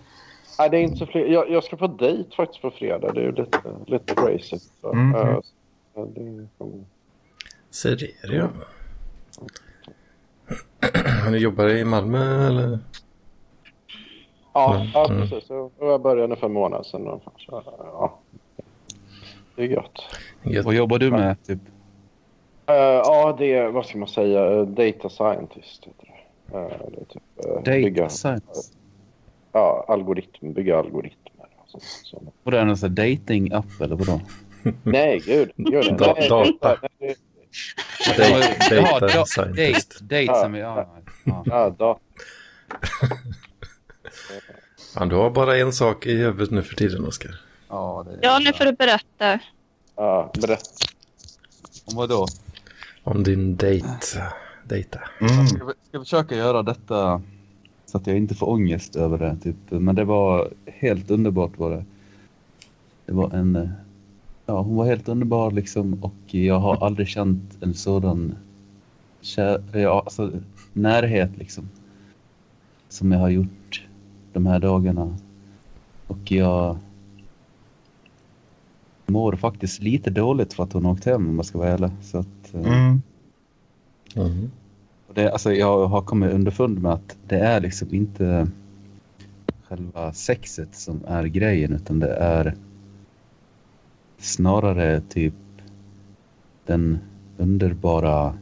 [0.59, 1.27] Nej, det är inte så fler.
[1.27, 3.12] Jag, jag ska på dejt faktiskt på fredag.
[3.12, 4.59] Det är ju lite, lite crazy.
[4.81, 5.14] Så, Mhm.
[5.14, 5.38] eh,
[5.94, 6.85] så det kommer-
[7.83, 7.88] det
[8.22, 8.48] är det ja.
[11.31, 12.79] Du jobbar i Malmö eller?
[14.54, 15.20] Ja, Mm, ja mm.
[15.28, 15.50] precis.
[15.50, 17.20] Jag jag började för en månad sedan.
[17.38, 18.18] Så, ja.
[19.56, 19.92] Det är gött.
[20.42, 20.64] Gött.
[20.64, 21.42] Vad jobbar du med?
[21.46, 21.58] Typ?
[22.66, 26.58] Eh, ja, det är, vad ska man säga, Eh, data scientist heter det.
[26.58, 28.72] Eh, det är typ, eh, Data bygga, science?
[29.52, 31.46] ja, algoritm, bygga algoritmer.
[31.58, 32.76] och sånt, är det?
[32.76, 34.20] Sån här dating-app eller vadå?
[34.82, 35.52] Nej, gud.
[35.56, 36.76] Da- Nej, data.
[36.98, 37.16] nej, det-
[38.18, 40.00] Date, data da- scientist.
[40.00, 40.60] Date, date som vi...
[40.60, 40.86] Ja,
[41.24, 41.42] ja.
[41.46, 42.00] Ja, data.
[44.94, 47.40] Fan, du har bara en sak i huvudet nu för tiden, Oskar.
[47.68, 49.38] Ja, det Ja, nu får du berätta.
[49.96, 50.87] Ja, berätta.
[51.85, 52.26] Om vad då?
[53.02, 54.33] Om din date.
[54.64, 55.00] Data.
[55.20, 55.37] Mm.
[55.37, 57.22] Jag ska, ska försöka göra detta
[57.87, 59.37] så att jag inte får ångest över det.
[59.42, 59.57] Typ.
[59.68, 61.85] Men det var helt underbart var det.
[63.07, 63.72] Det var en...
[64.46, 68.35] Ja, hon var helt underbar liksom och jag har aldrig känt en sådan
[69.20, 70.33] kär, ja, alltså,
[70.72, 71.68] närhet liksom.
[72.88, 73.87] Som jag har gjort
[74.32, 75.16] de här dagarna.
[76.06, 76.76] Och jag
[79.06, 81.90] mår faktiskt lite dåligt för att hon åkt hem om jag ska vara ärlig.
[82.02, 83.02] Så att, eh, Mm.
[84.16, 84.50] Mm.
[85.14, 88.48] Det, alltså jag har kommit underfund med att det är liksom inte
[89.68, 92.54] själva sexet som är grejen utan det är
[94.18, 95.34] snarare typ
[96.66, 96.98] den
[97.38, 98.34] underbara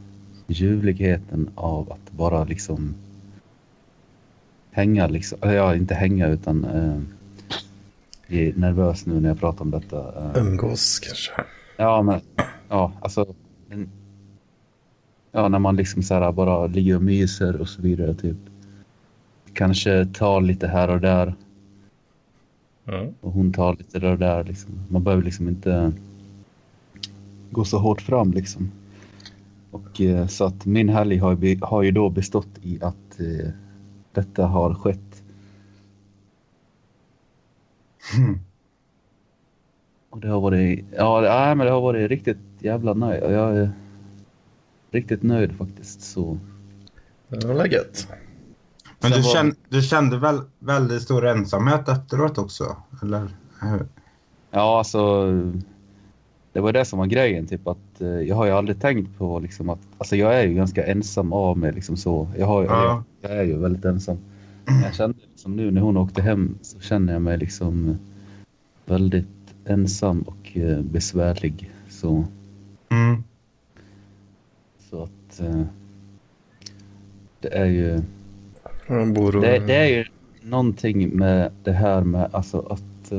[0.47, 2.93] ljuvligheten av att bara liksom
[4.71, 6.97] hänga liksom, ja inte hänga utan eh,
[8.39, 9.97] är nervös nu när jag pratar om detta.
[10.35, 11.31] Eh, Umgås kanske.
[11.77, 12.19] Ja, men
[12.69, 13.33] ja, alltså.
[13.69, 13.89] en-
[15.33, 18.13] Ja, när man liksom så här bara ligger och myser och så vidare.
[18.13, 18.37] Typ.
[19.53, 21.33] Kanske tar lite här och där
[22.87, 23.13] Mm.
[23.21, 24.43] och hon tar lite där och där.
[24.43, 24.71] Liksom.
[24.89, 25.91] Man behöver liksom inte
[27.51, 28.71] gå så hårt fram liksom.
[29.71, 33.49] Och eh, så att min helg har, har ju då bestått i att eh,
[34.13, 35.23] detta har skett.
[40.09, 43.23] Och det har varit, ja, nej, men det har varit riktigt jävla nöjd.
[43.23, 43.71] Jag är
[44.91, 46.01] riktigt nöjd faktiskt.
[46.01, 46.37] Så.
[47.27, 48.07] Det var gött.
[48.99, 52.77] Men du var- kände, du kände väl väldigt stor ensamhet efteråt också?
[53.03, 53.29] Eller?
[54.51, 55.27] Ja, alltså.
[56.53, 57.47] Det var det som var grejen.
[57.47, 59.79] Typ att eh, jag har ju aldrig tänkt på liksom att.
[59.97, 62.27] Alltså jag är ju ganska ensam av mig liksom så.
[62.37, 63.03] Jag, har, ju- Ja.
[63.21, 64.17] jag är ju väldigt ensam.
[64.65, 67.97] Men Jag kände liksom nu när hon åkte hem så känner jag mig liksom
[68.85, 69.25] väldigt
[69.65, 71.71] ensam och eh, besvärlig.
[71.89, 72.23] Så,
[72.89, 73.23] Mm.
[74.89, 75.39] så att.
[75.39, 75.61] Eh,
[77.39, 78.01] det är ju.
[78.87, 79.41] Han bor och...
[79.41, 80.05] Det, det är ju
[80.41, 83.11] någonting med det här med alltså att,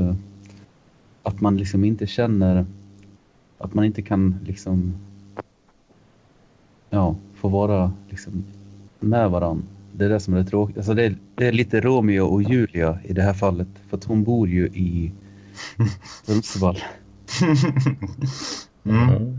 [1.23, 2.67] att man liksom inte känner
[3.63, 4.95] att man inte kan liksom
[6.91, 8.45] ja, få vara liksom
[9.01, 9.65] med varandra.
[9.93, 10.77] Det är det som är det tråkiga.
[10.77, 13.69] Alltså det, är, det är lite Romeo och Julia i det här fallet.
[13.89, 15.13] För att hon bor ju i
[16.25, 16.79] Sundsvall.
[18.85, 19.39] Mm.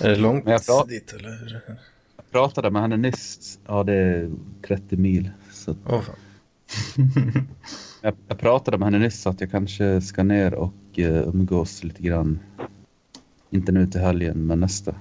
[0.00, 1.62] Är det långt Men jag pra- dit eller?
[2.16, 3.58] Jag pratade med henne nyss.
[3.66, 4.30] Ja, det är
[4.66, 5.30] 30 mil.
[5.52, 6.02] Så fan.
[8.00, 12.02] Jag, jag pratade med henne nyss att jag kanske ska ner och uh, umgås lite
[12.02, 12.38] grann.
[13.50, 14.94] Inte nu till helgen, men nästa.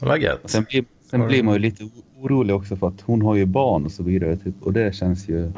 [0.00, 0.38] Det.
[0.44, 1.88] Sen, blir, sen blir man ju lite
[2.20, 4.36] orolig också för att hon har ju barn och så vidare.
[4.36, 5.52] Typ, och det känns ju...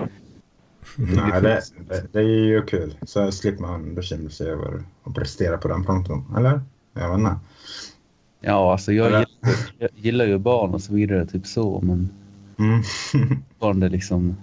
[0.96, 2.94] Nej, det, det, det är ju kul.
[3.02, 6.24] Så slipper man bekymra sig över att prestera på den fronten.
[6.37, 6.61] Eller?
[6.92, 7.37] Jag vet inte.
[8.40, 9.26] Ja, alltså jag gillar,
[9.78, 11.80] jag gillar ju barn och så vidare, typ så.
[11.80, 12.11] Men
[12.59, 12.83] Mm.
[13.48, 14.37] fortfarande liksom...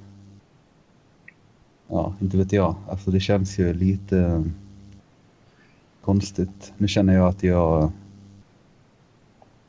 [1.91, 2.75] Ja, inte vet jag.
[2.89, 4.43] Alltså det känns ju lite
[6.03, 6.73] konstigt.
[6.77, 7.91] Nu känner jag att jag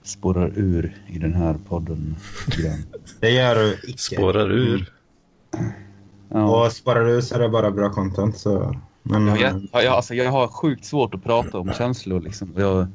[0.03, 2.17] spårar ur i den här podden.
[3.21, 4.17] Det gör du icke.
[4.17, 4.93] Spårar ur.
[6.29, 6.65] Ja.
[6.67, 8.39] Och sparar du så är det bara bra content.
[8.39, 8.77] Så.
[9.03, 12.21] Men Jag, eh, jag, jag, alltså jag har sjukt svårt att prata om känslor.
[12.21, 12.53] Liksom.
[12.57, 12.87] Jag,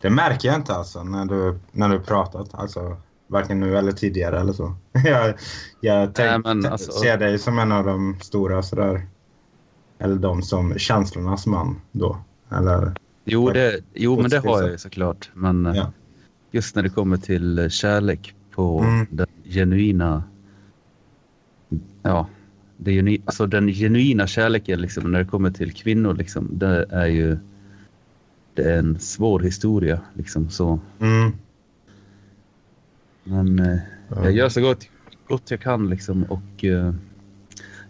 [0.00, 2.54] det märker jag inte alltså när du, när du pratat.
[2.54, 2.96] Alltså,
[3.30, 4.74] varken nu eller tidigare eller så.
[5.04, 5.34] jag
[5.80, 9.06] jag tänk, Nej, alltså- ser dig som en av de stora sådär.
[9.98, 12.18] Eller de som känslornas man då.
[12.50, 12.92] Eller,
[13.24, 15.30] jo, det, jo, men det har jag ju såklart.
[15.34, 15.92] Men eh, Ja.
[16.50, 19.06] just när det kommer till kärlek på Mm.
[19.10, 20.22] den genuina...
[22.02, 22.26] Ja,
[22.76, 27.06] det genu, alltså den genuina kärleken liksom, när det kommer till kvinnor, liksom, det är
[27.06, 27.38] ju
[28.54, 30.00] det är en svår historia.
[30.14, 30.78] Liksom, så.
[31.00, 31.32] mm,
[33.30, 34.24] Men eh, Ja.
[34.24, 34.88] jag gör så gott,
[35.28, 36.94] gott jag kan liksom, och eh,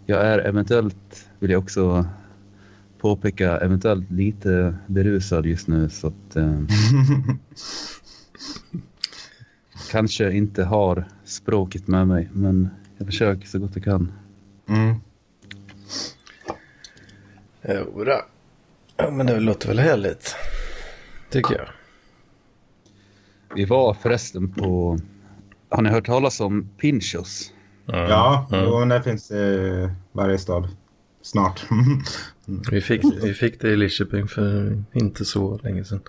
[0.05, 2.05] jag är eventuellt, vill jag också
[2.99, 5.89] påpeka, eventuellt lite berusad just nu.
[5.89, 6.61] Så att, eh,
[9.91, 14.11] kanske inte har språket med mig, men jag försöker så gott jag kan.
[14.67, 14.95] mm.
[17.95, 18.21] Jodå.
[18.97, 20.35] Ja, men det låter väl härligt.
[21.29, 21.67] Tycker jag.
[23.55, 24.99] Vi var förresten på...
[25.71, 27.51] Har ni hört talas om Pinchos?
[27.85, 28.65] Ja, Mm.
[28.65, 30.67] Jo, men det finns i varje stad.
[31.21, 31.63] Snart.
[32.71, 35.99] Vi, fick, vi fick det i Lidköping för inte så länge sedan.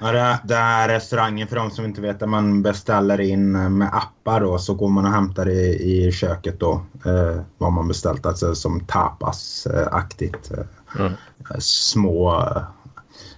[0.00, 3.68] Ja, det, det är restaurangen för de som inte vet där man beställer in eh,
[3.68, 5.62] med appar då så går man och hämtar i,
[6.06, 10.50] i köket då eh, vad man beställt, alltså som tapas-aktigt.
[10.58, 10.64] Eh,
[11.00, 11.12] Mm.
[11.58, 12.62] små, eh,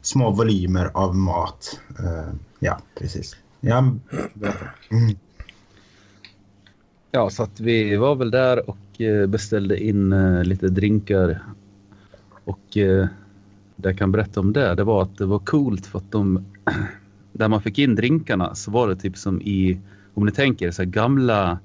[0.03, 1.81] små volymer av mat.
[1.99, 3.37] Eh, ja, precis.
[3.61, 3.79] Ja.
[3.79, 4.01] Mm.
[7.15, 11.43] Ja, så att vi var väl där och eh, beställde in eh, lite drinkar.
[12.45, 13.07] Och eh,
[13.77, 16.45] det jag kan berätta om det, det var att det var coolt för att de...
[17.33, 19.81] Där man fick in drinkarna så var det typ som i,
[20.15, 21.59] om ni tänker så här gamla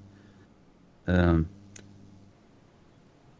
[1.06, 1.40] eh,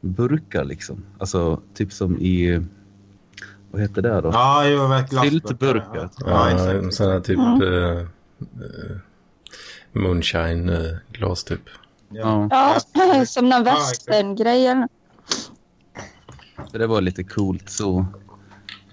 [0.02, 1.04] burkar liksom.
[1.18, 2.62] Alltså typ som i,
[3.72, 4.30] vad heter det då?
[4.34, 5.10] Ja, jo, vet.
[5.32, 6.10] Syltburkar.
[6.26, 7.62] Ja, Ja, sådana typ Mm.
[7.62, 8.06] eh,
[9.94, 11.62] moonshine-glas typ.
[12.10, 12.48] Ja.
[12.52, 14.88] Ja, som någon västerngrej
[16.78, 18.06] det var lite coolt så.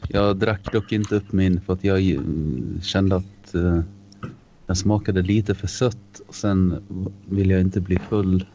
[0.08, 2.20] Jag drack dock inte upp min för att jag eh,
[2.82, 3.80] kände att eh,
[4.66, 6.20] den smakade lite för sött.
[6.26, 6.84] Och sen
[7.28, 8.46] vill jag inte bli full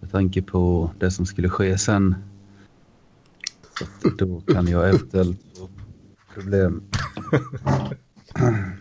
[0.00, 2.14] med tanke på det som skulle ske sen.
[4.02, 5.68] Så då kan jag eventuellt få
[6.34, 6.82] problem.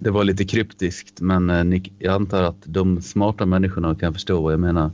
[0.00, 4.52] Det var lite kryptiskt, men eh, jag antar att de smarta människorna kan förstå vad
[4.52, 4.90] jag menar.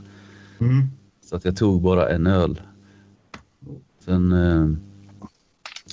[0.59, 0.87] Mm.
[1.25, 2.61] Så att jag tog bara en öl.
[4.05, 4.69] Sen, eh,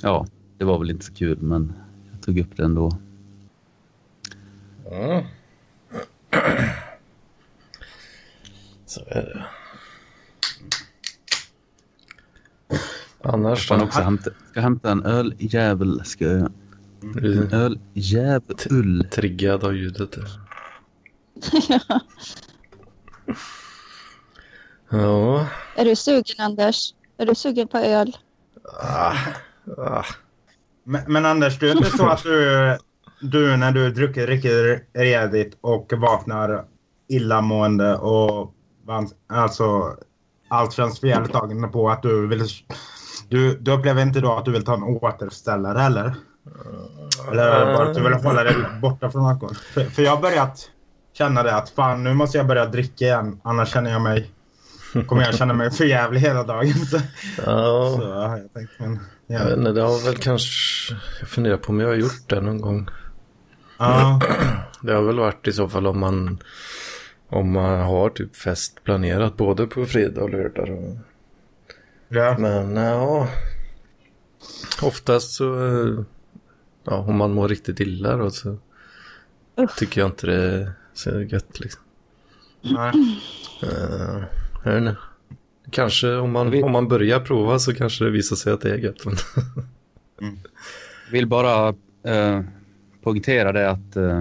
[0.02, 0.26] ja,
[0.58, 1.72] det var väl inte så kul, men
[2.12, 2.98] jag tog upp det ändå.
[4.92, 5.24] Mm.
[8.86, 9.44] Så är det.
[13.22, 13.84] Annars Jag då?
[13.84, 16.04] också hämta, ska hämta en öljävel.
[16.04, 16.52] Ska jag.
[17.02, 19.08] Är du Öljävel.
[19.10, 20.12] triggad av ljudet?
[20.12, 20.40] där?
[24.90, 25.46] Ja.
[25.76, 26.94] Är du sugen Anders?
[27.18, 28.16] Är du sugen på öl?
[28.82, 29.16] Ah.
[29.78, 30.04] Ah.
[30.84, 32.78] Men, men Anders, du är inte så att du,
[33.20, 36.64] du när du druckit riktigt rejält och vaknar
[37.08, 38.54] illamående och
[39.26, 39.96] alltså
[40.48, 42.44] allt känns fel tagen på att du vill...
[43.28, 46.14] Du, du upplever inte då att du vill ta en återställare eller?
[47.32, 49.54] Eller bara att du vill hålla dig borta från alkohol?
[49.54, 50.70] För, för jag har börjat
[51.12, 54.30] känna det att fan nu måste jag börja dricka igen annars känner jag mig
[55.06, 56.72] kommer jag känna mig för jävlig hela dagen.
[56.74, 56.98] Så,
[57.46, 57.96] Ja.
[57.96, 58.98] så jag tänkt men...
[59.26, 59.54] Jag vet Ja.
[59.56, 60.94] inte, det har väl kanske...
[61.20, 62.88] Jag funderar på om jag har gjort det någon gång.
[63.78, 64.20] Ja.
[64.82, 66.38] Det har väl varit i så fall om man...
[67.28, 70.68] Om man har typ fest planerat både på fredag och lördag.
[70.70, 70.96] Och...
[72.08, 72.36] ja.
[72.38, 73.28] Men ja...
[74.82, 75.44] Oftast så...
[76.86, 78.56] Ja, om man mår riktigt illa då så...
[79.60, 79.76] Usch.
[79.78, 81.82] Tycker jag inte det är så gött liksom.
[82.62, 82.92] Nej.
[83.62, 84.24] Uh,
[84.64, 84.96] jag vet inte.
[85.70, 88.70] Kanske om man, Vi- om man börjar prova så kanske det visar sig att det
[88.70, 89.04] är gött.
[89.06, 89.16] Men...
[91.12, 91.68] vill bara
[92.02, 92.40] eh,
[93.02, 94.20] poängtera det att eh,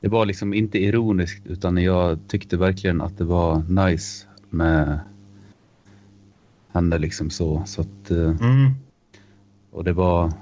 [0.00, 4.98] det var liksom inte ironiskt utan jag tyckte verkligen att det var nice med
[6.72, 7.62] henne liksom så.
[7.66, 8.70] så att, eh, Mm.
[9.70, 10.32] och det var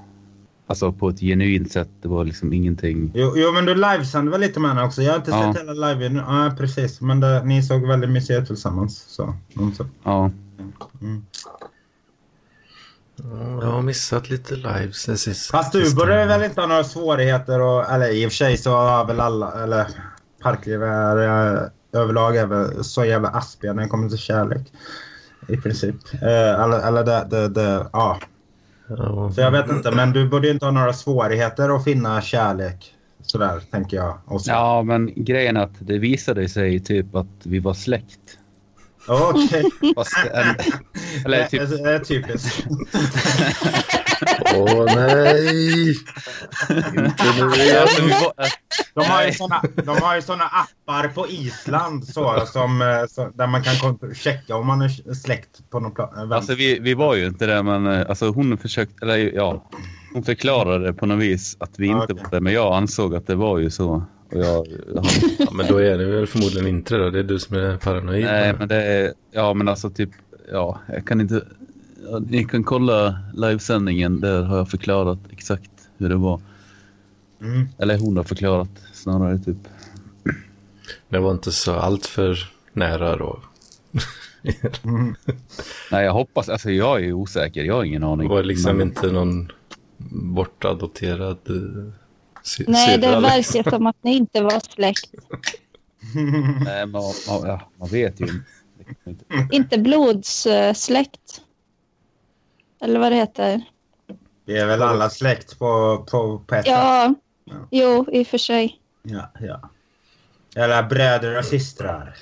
[0.67, 1.89] alltså på ett genuint sätt.
[2.03, 3.11] Det var liksom ingenting.
[3.15, 5.03] Jo, jo, men du livesände väl lite med henne också?
[5.03, 5.53] Jag har inte Ja.
[5.55, 6.19] sett hela live nu.
[6.29, 7.01] Ja, precis.
[7.01, 8.99] Men det, ni såg väldigt mysiga ut tillsammans.
[9.09, 9.35] Så.
[9.77, 9.87] Så.
[10.05, 10.31] Ja,
[11.01, 11.25] Mm.
[13.17, 15.51] Ja, Jag har missat lite lives sen sist.
[15.51, 18.71] Fast du borde väl inte ha några svårigheter och, eller i och för sig så
[18.71, 19.87] har väl alla, eller
[20.43, 21.17] parkliv är
[21.57, 24.73] eh, överlag är väl så jävla aspiga när det kommer till kärlek.
[25.49, 25.97] I princip.
[26.15, 28.19] Eh, eller eller det, det, det, ja.
[28.89, 32.23] Ja, Så jag vet inte, men du borde ju inte ha några svårigheter att finna
[32.23, 32.95] kärlek.
[33.23, 34.19] Sådär, tänker jag.
[34.27, 34.51] Och så.
[34.51, 38.39] ja men grejen är att det visade sig typ att vi var släkt.
[39.07, 39.65] Okej.
[40.33, 40.55] En,
[41.25, 42.67] eller typ, Det är typiskt.
[44.55, 45.89] Åh nej!
[46.97, 47.89] Inte nu Ja, igen.
[48.95, 53.31] De har, ju såna, de har ju såna appar på Island så, som, eh, så,
[53.35, 56.33] där man kan checka om man är släkt på någon plan.
[56.33, 59.71] Alltså vi, vi var ju inte det, men eh, alltså hon försökte, eller ja,
[60.13, 62.17] hon förklarade på något vis att vi inte Okej.
[62.23, 64.05] var det, men jag ansåg att det var ju så.
[64.33, 65.05] Och jag, jag,
[65.39, 67.11] Ja, men då är det väl förmodligen inte då.
[67.11, 68.25] Det är du som är paranoid.
[68.25, 70.11] nej, men det är, ja men alltså typ,
[70.53, 71.43] ja, jag kan inte,
[72.11, 76.41] ja, ni kan kolla livesändningen, där har jag förklarat exakt hur det var.
[77.41, 77.69] Mm.
[77.79, 79.57] Eller hon har förklarat snarare typ.
[81.09, 82.39] Det var inte så allt för
[82.73, 83.39] nära då.
[84.85, 85.15] Mm.
[85.91, 88.29] Nej, jag hoppas, alltså jag är ju osäker, jag har ingen Det aning.
[88.29, 89.53] var liksom Men- inte någon
[90.35, 91.91] bortadopterad uh,
[92.43, 93.59] sy- Nej, det syrra, liksom.
[93.59, 95.11] verkar som att ni inte var släkt.
[96.65, 98.27] Nej, man, man, ja, man vet ju
[99.07, 99.25] inte.
[99.57, 101.41] Inte blodssläkt.
[102.85, 103.63] Eller vad det heter.
[104.47, 106.67] Vi är väl alla släkt på, på, på ett.
[106.67, 107.55] Ja, Ja.
[107.71, 108.79] jo, i och för sig.
[109.03, 109.71] Ja, ja.
[110.57, 112.17] Eller bröder och systrar.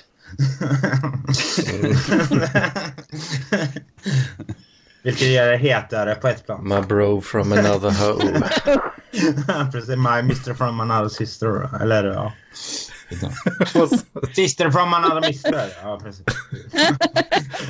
[5.03, 6.67] Vilket gör det hetare på ett plan.
[6.67, 8.41] My bro from another hoe.
[9.71, 11.81] Precis, my Mr from another sister.
[11.81, 12.33] Eller ja.
[14.35, 15.69] Sister from another mister.
[15.83, 16.23] Ja, precis.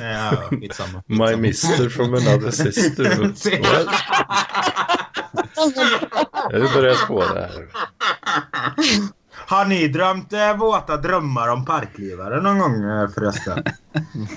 [0.00, 1.02] ja, skitsamma.
[1.06, 3.18] My mister from another sister.
[3.18, 3.88] What?
[6.50, 7.66] Jag vill börja spåra här.
[9.46, 13.64] Har ni drömt eh, våta drömmar om parklivare någon gång eh, förresten?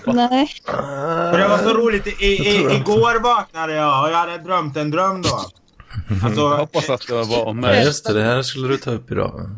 [0.05, 0.47] Nej.
[0.65, 2.07] För det var så roligt.
[2.07, 5.29] I, i, Jag igår vaknade jag och jag hade drömt en dröm då.
[6.09, 7.85] Jag Alltså, hoppas att det var Nej, med.
[7.85, 8.13] just det.
[8.13, 9.49] Det här skulle du ta upp idag.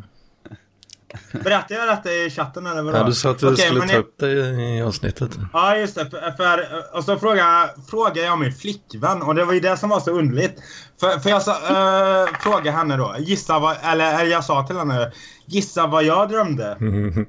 [1.32, 2.97] Berättade jag detta i chatten eller vadå?
[2.97, 5.32] Ja, du sa att du Okej, skulle ta upp det i avsnittet.
[5.53, 6.09] Ja, just det.
[6.09, 6.67] För, för,
[6.97, 10.11] och så frågade, frågade jag min flickvän och det var ju det som var så
[10.11, 10.55] underligt.
[10.99, 15.11] För, för jag sa, äh, frågade henne då, gissa vad, eller, jag sa till henne,
[15.45, 16.78] gissa vad jag drömde.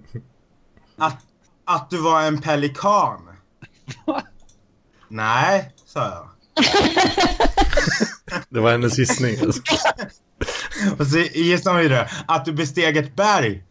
[0.99, 1.19] Att,
[1.65, 3.29] att du var en pelikan.
[5.09, 6.29] Nej, sa jag.
[8.49, 9.37] Det var hennes gissning.
[9.43, 9.63] Alltså.
[10.99, 13.63] Och så gissade hon vidare, att du besteg ett berg.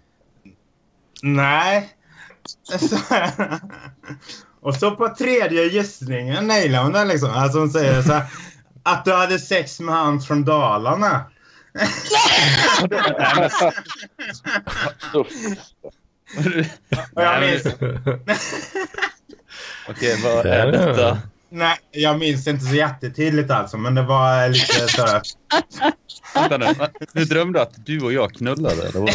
[1.23, 1.89] Nej.
[2.79, 2.99] Så-
[4.61, 7.29] Och så på tredje gissningen nailade hon den liksom.
[7.29, 8.23] Alltså hon säger så här,
[8.83, 11.25] att du hade sex med han från Dalarna.
[17.13, 17.63] Och jag minns,
[19.89, 21.17] Okej, vad är- detta?
[21.49, 25.21] Nej, jag minns inte så jättetydligt alltså, men det var lite sådär.
[26.35, 26.87] Vänta nu.
[27.13, 29.11] Du drömde att du och jag knullade, eller vadå?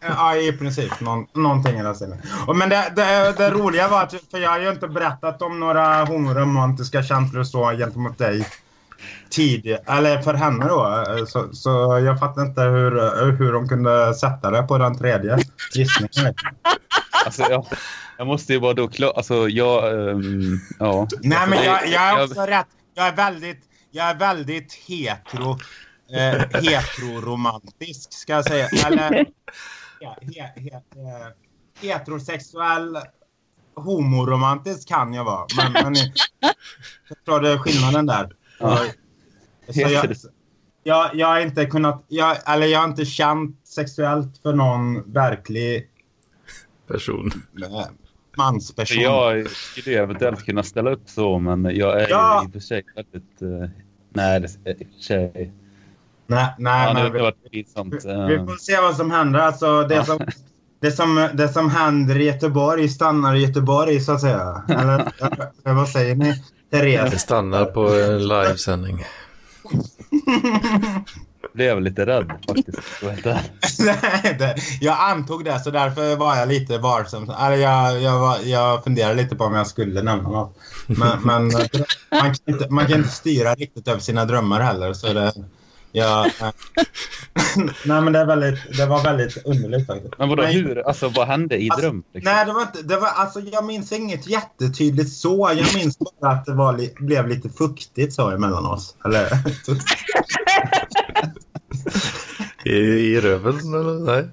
[0.00, 1.00] ja, i princip.
[1.00, 2.18] Någon, någonting i den stilen.
[2.54, 6.04] Men det, det, det roliga var att, för jag har ju inte berättat om några
[6.04, 8.46] homoromantiska känslor så gentemot dig
[9.30, 11.04] tidigare, eller för henne då.
[11.26, 15.38] Så, så jag fattar inte hur, hur de kunde sätta det på den tredje
[15.74, 16.34] gissningen.
[17.24, 17.66] Alltså, jag,
[18.18, 19.10] jag måste ju bara då klara...
[19.10, 20.10] Alltså, jag...
[20.10, 21.08] ehm, ja.
[21.22, 22.66] Nej, men jag, jag är också rätt.
[22.94, 23.60] Jag är väldigt,
[23.90, 25.58] jag är väldigt hetero,
[26.12, 28.68] eh, heteroromantisk, ska jag säga.
[28.86, 29.10] Eller
[30.00, 31.28] he, he, he, eh,
[31.80, 32.98] heterosexuell
[33.76, 35.46] homoromantisk kan jag vara.
[35.56, 35.94] Men, men
[37.08, 38.30] förstår du skillnaden där?
[38.60, 38.78] Ja.
[39.68, 40.16] Så jag,
[40.82, 45.90] jag, jag har inte kunnat, jag, eller jag har inte känt sexuellt för någon verklig
[46.86, 47.30] Person.
[48.36, 49.02] Mansperson.
[49.02, 52.42] Jag skulle eventuellt kunna ställa upp så, men jag är Ja.
[52.44, 53.42] i och för sig väldigt...
[53.42, 53.70] eh,
[54.14, 55.52] nej, det är i och för sig...
[56.26, 58.04] Nej, nej, Ja, men det vi- varit pinsamt.
[58.04, 58.26] eh.
[58.26, 59.40] Vi får se vad som händer.
[59.40, 60.04] Alltså, det, Ja.
[60.04, 60.18] som,
[60.80, 64.62] det, som, det som händer i Göteborg stannar i Göteborg, så att säga.
[64.68, 65.12] Eller,
[65.64, 66.42] eller vad säger ni?
[66.70, 67.20] Det Therese?
[67.20, 69.04] stannar på en livesändning.
[71.54, 72.78] blev lite rädd faktiskt.
[73.78, 77.30] Nej, det, jag antog det, så därför var jag lite varsam.
[77.30, 80.58] Eller jag, jag, var, jag funderade lite på om jag skulle nämna något.
[80.86, 81.44] Men, men
[82.10, 84.92] man, kan inte, man kan inte styra riktigt över sina drömmar heller.
[84.92, 85.32] Så det,
[85.96, 86.24] jag,
[87.84, 90.14] nej, men det, är väldigt, det var väldigt underligt faktiskt.
[90.18, 90.88] Men vadå, hur?
[90.88, 92.02] Alltså vad hände i Alltså, dröm?
[92.14, 92.32] Liksom?
[92.32, 92.82] Nej, det var inte...
[92.82, 95.52] Det var, alltså, jag minns inget jättetydligt så.
[95.56, 98.96] Jag minns bara att det var blev lite fuktigt så emellan oss.
[99.04, 99.28] Eller...
[102.64, 103.98] I, i röven eller?
[104.14, 104.28] Nej.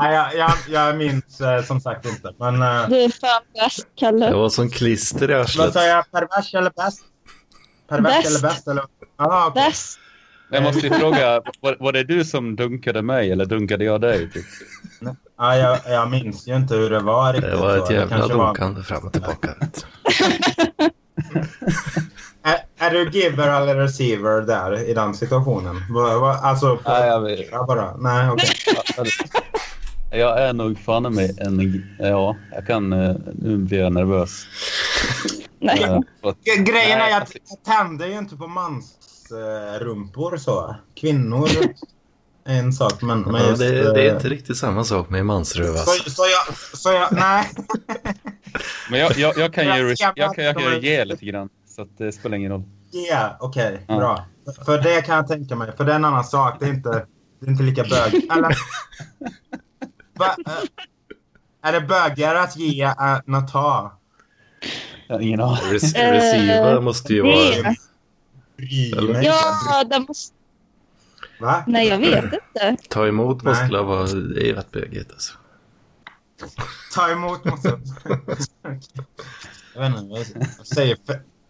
[0.00, 2.32] Nej, jag, jag, jag minns eh, som sagt inte.
[2.38, 4.26] Men eh, Du är fan bäst, Kalle.
[4.26, 5.72] Det var som klister i vad arslet.
[5.72, 6.10] sa jag?
[6.10, 7.00] Pervers eller bäst?
[7.88, 8.26] Pervers Bäst.
[8.28, 8.68] eller bäst?
[8.68, 8.84] Eller?
[9.18, 9.62] Aha, okej.
[9.68, 9.98] Bäst.
[10.52, 14.30] Jag måste ju fråga, var, var det du som dunkade mig eller dunkade jag dig?
[14.30, 14.44] Typ?
[15.38, 17.50] ja, jag, jag minns ju inte hur det var riktigt.
[17.50, 17.84] Det var så.
[17.84, 19.54] ett jävla kanske var- dunkande fram och tillbaka.
[19.60, 19.84] vet
[20.78, 20.90] du.
[22.42, 25.76] Är, är du giver eller receiver där i den situationen?
[26.42, 27.48] Alltså, på, Nej, jag vet.
[27.52, 27.96] ja, bara.
[27.96, 28.48] Nej, okej.
[30.12, 31.84] Jag är nog fan mig en...
[31.98, 32.92] Ja, jag kan...
[32.92, 34.42] eh, Nu blir jag nervös.
[35.60, 35.82] Nej.
[35.82, 40.76] Eh, Grejen är att jag tänder ju inte på mansrumpor så.
[40.94, 41.48] Kvinnor
[42.44, 43.60] en sak, men, men Ja, just...
[43.60, 47.08] det, det är eh, inte riktigt samma sak med mansröv så, så, jag, så jag...
[47.12, 47.50] Nej.
[48.90, 51.48] Men jag, jag, jag kan ju Jag kan, jag kan ge lite grann.
[51.76, 52.62] Så att det spelar ingen roll.
[53.10, 53.84] Ja, okej.
[53.88, 53.96] Ja.
[53.96, 54.26] Bra.
[54.64, 55.76] För det kan jag tänka mig.
[55.76, 56.56] För det är en annan sak.
[56.60, 57.06] Det är inte,
[57.40, 58.14] det är inte lika bög.
[58.32, 58.56] Eller...
[60.18, 62.82] Va, eh, är det bögigare att ge
[63.26, 63.98] än att ta?
[65.20, 65.56] Ingen aning.
[65.72, 67.74] Rec- Eh, receiver måste ju det vara...
[69.22, 70.34] Ja, det måste...
[71.40, 71.64] Va?
[71.66, 72.76] Nej, jag vet inte.
[72.88, 73.72] Ta emot måste Nej.
[73.72, 74.06] väl vara...
[74.06, 75.34] Det är rätt bögigt alltså.
[76.94, 77.68] Ta emot måste...
[79.74, 80.38] jag vet inte.
[80.58, 80.98] Vad säger,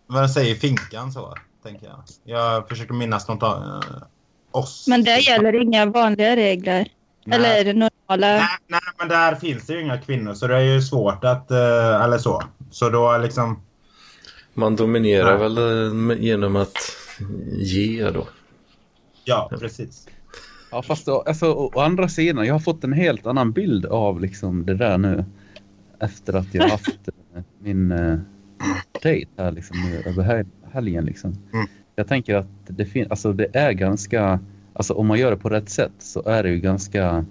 [0.06, 1.34] vad säger finkan så?
[1.62, 2.02] Tänker jag.
[2.24, 4.02] Jag försöker minnas något av eh,
[4.50, 4.84] oss.
[4.88, 6.88] Men det gäller inga vanliga regler.
[7.24, 7.60] Nej.
[7.60, 8.26] Eller normala.
[8.26, 11.50] Nej, nej, men där finns det ju inga kvinnor så det är ju svårt att...
[11.50, 12.42] eh, eller så.
[12.70, 13.62] Så då liksom...
[14.54, 15.48] Man dominerar Nej.
[15.48, 16.76] väl eh, genom att
[17.52, 18.26] ge då.
[19.24, 20.08] Ja, precis.
[20.70, 23.86] Ja, fast å, alltså, å, å andra sidan, jag har fått en helt annan bild
[23.86, 25.24] av liksom, det där nu.
[26.00, 28.18] Efter att jag har haft eh, min eh,
[29.02, 31.04] dejt här liksom, nu, över hel- helgen.
[31.04, 31.30] Liksom.
[31.52, 31.66] Mm.
[31.96, 34.40] Jag tänker att det, fin- alltså, det är ganska...
[34.72, 37.12] Alltså, om man gör det på rätt sätt så är det ju ganska...
[37.12, 37.24] vad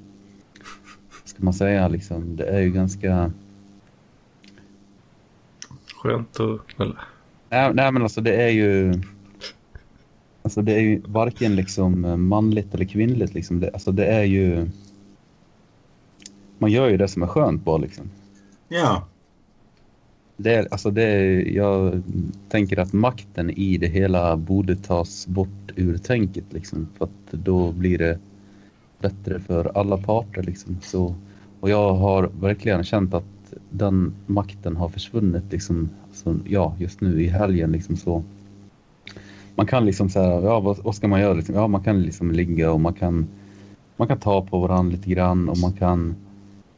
[1.25, 3.31] Ska man säga liksom, det är ju ganska...
[5.95, 6.99] Skönt att knulla.
[7.49, 9.01] Nej, nej men alltså det är ju...
[10.50, 13.34] Alltså det är ju varken liksom eh, manligt eller kvinnligt.
[13.34, 13.60] Liksom.
[13.60, 14.70] Det, alltså det är ju...
[16.58, 18.10] Man gör ju det som är skönt bara liksom.
[18.68, 19.08] Ja.
[20.38, 22.02] Det är, alltså det är, jag
[22.50, 26.88] tänker att makten i det hela borde tas bort ur tänket liksom.
[26.97, 28.20] För att då blir det
[29.00, 30.78] bättre för alla parter liksom.
[30.82, 31.16] Så,
[31.60, 35.89] och jag har verkligen känt att den makten har försvunnit liksom.
[36.08, 38.24] Alltså, ja, just nu i helgen liksom så.
[39.56, 41.56] Man kan liksom säga, ja vad, vad ska man göra liksom?
[41.56, 43.28] Ja, man kan liksom ligga och man kan,
[43.97, 46.16] man kan ta på varandra lite grann och man kan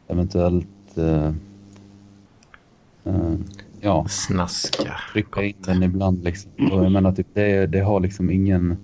[0.08, 1.34] eventuellt eh,
[3.04, 3.34] eh,
[3.82, 5.00] ja, Snaska.
[5.14, 6.52] trycka in den ibland liksom.
[6.72, 8.78] Och jag menar typ det, det har liksom ingen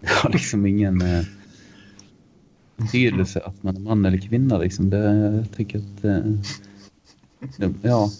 [0.00, 1.24] det har liksom ingen eh,
[2.76, 4.90] betydelse att man är man eller kvinna liksom.
[4.90, 6.18] Det, jag tycker att eh,
[7.82, 8.10] ja,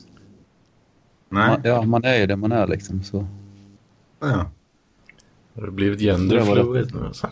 [1.29, 1.49] Nej.
[1.49, 3.27] man, ja, man är ju det man är liksom så.
[4.23, 4.51] Ja.
[5.55, 7.31] Har det blivit Det var genderfluid nu alltså?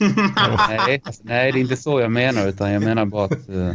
[0.68, 3.72] Nej, alltså, nej, det är inte så jag menar utan jag menar bara att eh,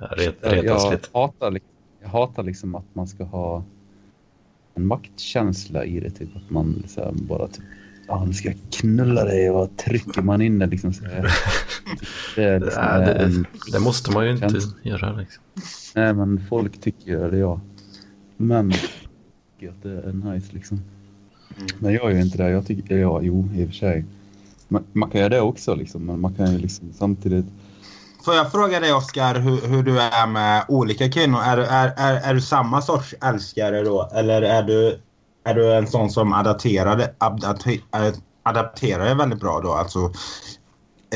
[0.00, 1.08] Jag ret, jag, lite.
[1.14, 1.70] hatar, liksom-
[2.02, 3.64] jag hatar liksom att man ska ha
[4.74, 6.10] en maktkänsla i det.
[6.10, 7.64] Typ att man här, bara typ,
[8.08, 10.92] ja nu ska jag knulla dig och trycker man in det liksom.
[10.92, 11.32] Så här.
[12.36, 15.42] Det, är liksom, det, en, det måste man ju inte Känns- göra liksom.
[15.94, 17.60] nej men folk tycker ju, eller ja,
[18.36, 18.72] men
[19.64, 20.80] tycker att det är nice liksom.
[21.78, 22.50] Men jag gör ju inte det.
[22.50, 24.04] Jag tycker, ja jo i och för sig.
[24.68, 27.46] Man, man kan göra det också liksom, men man kan ju liksom samtidigt
[28.24, 31.38] Får jag fråga dig Oskar hur, hur du är med olika kvinnor?
[31.40, 34.10] Är, du- är, är, är du samma sorts älskare då?
[34.14, 35.00] Eller är du,
[35.44, 37.80] är du en sån som adapterar, adapter,
[38.42, 39.72] adapterar dig väldigt bra då?
[39.72, 40.12] Alltså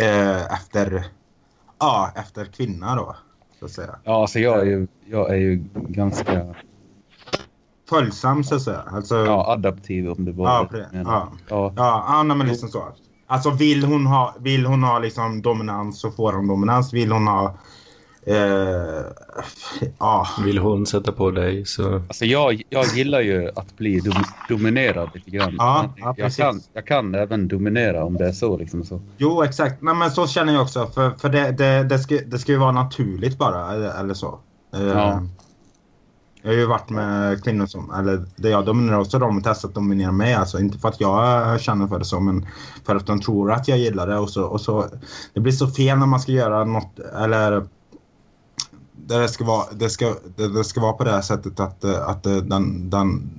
[0.01, 1.05] eh, efter,
[1.79, 3.17] ja, efter kvinna då?
[3.59, 3.99] Så att säga.
[4.05, 6.55] Ja, alltså jag är ju, jag är ju ganska
[7.89, 8.83] Följsam så att säga.
[8.93, 11.13] Alltså, ja, adaptiv om det var Ja, det pre- du menar.
[11.13, 11.29] ja.
[11.49, 11.73] ja.
[11.77, 12.85] Ja, ja nej, men liksom så.
[13.27, 16.93] Alltså vill hon ha, vill hon ha liksom dominans så får hon dominans.
[16.93, 17.55] Vill hon ha...
[18.27, 19.05] Eh,
[19.99, 20.27] ja.
[20.45, 21.95] Vill hon sätta på dig så...
[21.95, 24.15] Alltså jag, jag gillar ju att bli dom,
[24.49, 25.55] dominerad lite grann.
[25.59, 26.37] Ja, ja, jag, precis.
[26.45, 28.57] kan, jag kan även dominera om det är så.
[28.57, 29.01] Liksom så.
[29.17, 29.83] Jo, exakt.
[29.83, 30.87] Nej, men så känner jag också.
[30.87, 33.73] För, för det, det, det, ska, det ska ju vara naturligt bara.
[33.73, 34.39] Eller, eller så.
[34.77, 35.23] Eh, Ja.
[36.49, 37.91] Jag har ju varit med kvinnor som...
[37.91, 40.35] Eller där jag dominerar också de och testat att dominera mig.
[40.35, 42.47] Alltså inte för att jag känner för det så men
[42.85, 44.19] för att de tror att jag gillar det.
[44.19, 44.87] Och så, och så,
[45.35, 47.67] det blir så fel när man ska göra något eller
[48.93, 51.85] där det ska vara, det ska, det, det ska vara på det här sättet att,
[51.85, 53.31] att den, den,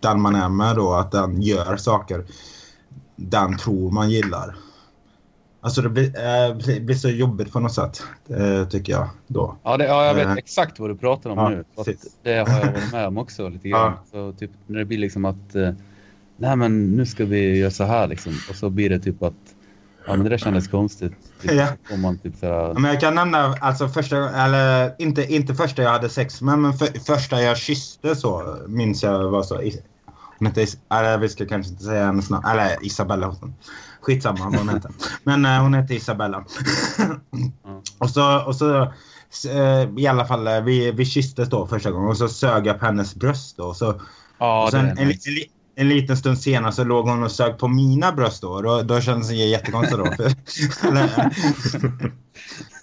[0.00, 2.24] den man är med då, att den gör saker
[3.16, 4.56] den tror man gillar.
[5.62, 9.56] Alltså det blir, eh, blir- så jobbigt på något sätt, eh, tycker jag då.
[9.62, 10.32] Ja, det, ja, jag vet Eh.
[10.32, 11.64] exakt vad du pratar om Ja, nu.
[12.22, 13.92] Det har jag varit med om också lite grann.
[14.10, 15.54] Så typ när det blir liksom att
[16.36, 18.32] nej men nu ska vi göra så här liksom.
[18.50, 19.34] Och så blir det typ att
[20.06, 21.12] ja men det där kändes konstigt.
[21.42, 21.66] Typ, Ja.
[21.92, 25.54] Om man typ så här, Ja, Men jag kan nämna, alltså första, eller inte, inte
[25.54, 29.60] första jag hade sex med, men för, första jag kysste så minns jag var så.
[30.40, 33.54] Hon hette, eller vi ska kanske inte säga hennes namn, eller Isabella hette hon.
[34.00, 34.88] Skitsamma vad hon hette.
[35.24, 36.44] Men eh, hon hette Isabella.
[37.98, 38.92] och så, och så
[39.96, 43.14] i alla fall, vi, vi kysstes då första gången och så sög jag på hennes
[43.14, 43.64] bröst då.
[43.64, 44.00] Och så,
[44.38, 45.30] ja och sen en, nice.
[45.30, 45.36] en,
[45.74, 48.60] en liten stund senare så låg hon och sög på mina bröst då.
[48.60, 50.06] Då, då kändes det jättekonstigt då.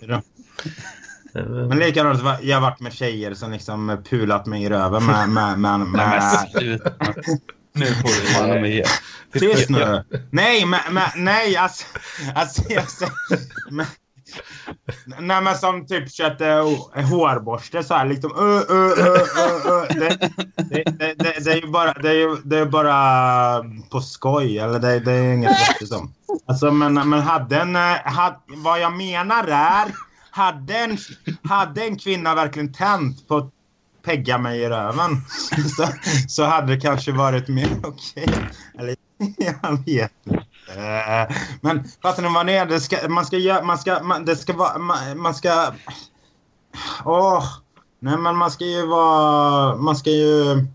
[1.37, 1.43] Ja.
[1.67, 5.29] Men likadant, jag har varit med tjejer som liksom pulat mig i röven med...
[5.29, 6.89] med, med, Nej, med men sluta.
[7.73, 8.85] Nu får du fan med.
[9.33, 10.03] Tyst nu!
[10.31, 11.85] Nej, men, men nej, alltså...
[12.35, 13.11] alltså jag, säger-
[13.71, 13.85] men,
[15.19, 16.45] nej, men som typ köpte
[17.11, 18.31] hårborste så här liksom...
[18.31, 19.83] Uh, uh, uh.
[19.89, 20.17] Det,
[20.55, 24.57] det, det, det, det är ju bara, det är ju, det är bara på skoj,
[24.59, 26.13] eller det, det är inget vettigt som.
[26.47, 27.75] Alltså, men, men hade en...
[27.75, 30.06] eh, Had, vad jag menar är...
[30.37, 30.97] Hade en,
[31.43, 33.51] hade en kvinna verkligen tänt på att
[34.05, 35.21] pegga mig i röven
[35.77, 35.87] så,
[36.27, 38.27] så hade det kanske varit mer okej.
[38.79, 38.95] Eller
[39.37, 40.45] jag vet inte.
[41.61, 42.65] Men fattar ni vad det är?
[42.65, 43.63] Det ska, man ska göra...
[43.63, 44.03] Man ska...
[44.03, 44.77] Man, det ska vara...
[44.77, 45.71] Man, man ska...
[47.05, 47.43] Åh!
[47.99, 49.75] nej men man ska ju vara...
[49.75, 50.65] Man ska ju...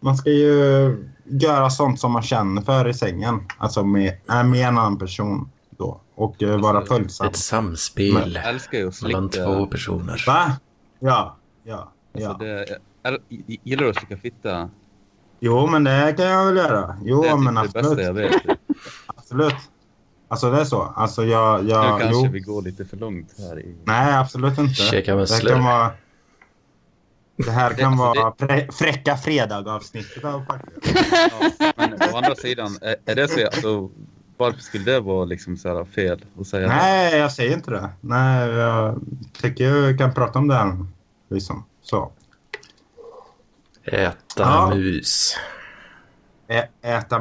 [0.00, 3.40] Man ska ju göra sånt som man känner för i sängen.
[3.58, 5.50] Alltså med, med en annan person
[5.80, 6.00] då.
[6.14, 7.26] Och eh, vara följsam.
[7.26, 10.24] Ett samspel Jag älskar ju att mellan två personer.
[10.26, 10.56] Va?
[10.98, 11.36] Ja.
[11.64, 11.92] Ja.
[12.14, 12.36] Alltså ja.
[12.38, 13.18] det, är,
[13.64, 14.70] gillar du att slicka fitta?
[15.40, 16.98] Jo, men det kan jag väl göra.
[17.04, 18.46] Jo, det är typ men det bästa jag absolut.
[18.46, 18.58] vet.
[19.06, 19.54] Absolut.
[20.28, 20.82] Alltså det är så.
[20.82, 21.68] Alltså jag...
[21.68, 22.32] jag nu kanske jo.
[22.32, 23.60] vi går lite för långt här.
[23.60, 23.76] I...
[23.84, 24.74] Nej, absolut inte.
[24.74, 25.50] Käka det musslor.
[25.50, 25.90] kan vara...
[27.36, 30.78] Det här kan Det- vara frä, fräcka fredag-avsnittet av Parklöv.
[31.58, 33.90] Ja, men å andra sidan, är, är det så, alltså,
[34.40, 36.74] varför skulle det vara liksom så här fel att säga det?
[36.74, 37.90] Nej, jag säger inte det.
[38.00, 39.00] Nej, jag
[39.40, 40.86] tycker vi kan prata om det här.
[41.30, 41.64] Liksom.
[41.82, 42.12] Så.
[43.84, 44.70] Äta Ja.
[44.74, 45.36] mus.
[46.48, 47.20] Ä, äta...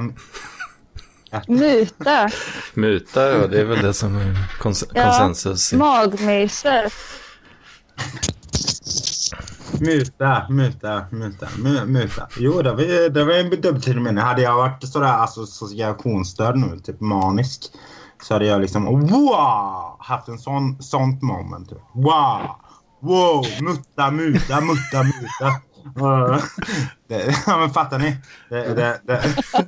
[1.48, 2.30] Muta.
[2.74, 5.04] Muta, ja, det är väl det som är kons- Ja.
[5.04, 5.74] konsensus.
[5.74, 6.94] Magmyser.
[9.80, 11.48] Muta, muta, muta,
[11.86, 12.28] muta.
[12.38, 14.18] Jo, det var, det var en dubbeltermin.
[14.18, 17.62] Hade jag varit sådär alltså, associationsstörd nu, typ manisk,
[18.24, 21.70] så hade jag liksom wow, haft en sån sånt moment.
[21.70, 21.78] Typ.
[21.94, 22.56] Wow,
[23.00, 25.62] wow, mutta, muta, mutta, muta.
[27.08, 28.18] Det, ja, men fattar ni?
[28.50, 29.22] Det, det, det.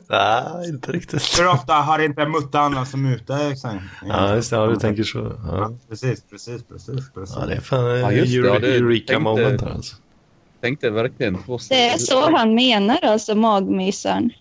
[0.10, 1.40] Nej, inte riktigt.
[1.40, 3.38] Hur ofta har inte mutta använts som muta?
[3.50, 3.80] Liksom?
[4.06, 4.56] Ja, just det.
[4.56, 5.20] Ja, du tänker så.
[5.20, 7.10] Ja, Ja, precis, precis, precis.
[7.14, 7.36] precis.
[7.40, 8.48] ja det är fan Ja, ja, just det.
[8.48, 9.96] Ja, det Eureka tänkte- moment här alltså.
[10.62, 14.32] Tänkte verkligen på Det är så han menar alltså, magmysaren.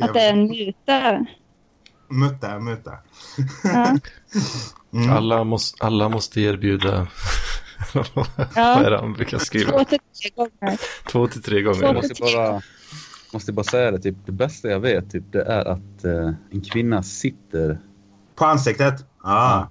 [0.00, 1.26] Att det är en muta.
[2.08, 2.92] Mutta, mutta.
[3.64, 3.96] Ja.
[4.92, 5.10] Mm.
[5.10, 7.06] Alla, måste, alla måste erbjuda...
[8.14, 8.90] Vad är Ja.
[8.90, 9.70] det han brukar skriva?
[9.72, 10.78] Två till tre gånger.
[11.10, 11.82] Två till tre gånger.
[11.82, 12.62] Jag måste bara,
[13.32, 16.60] måste bara säga det, typ, det bästa jag vet typ, det är att eh, en
[16.72, 17.78] kvinna sitter
[18.36, 19.06] På ansiktet?
[19.22, 19.70] Ja.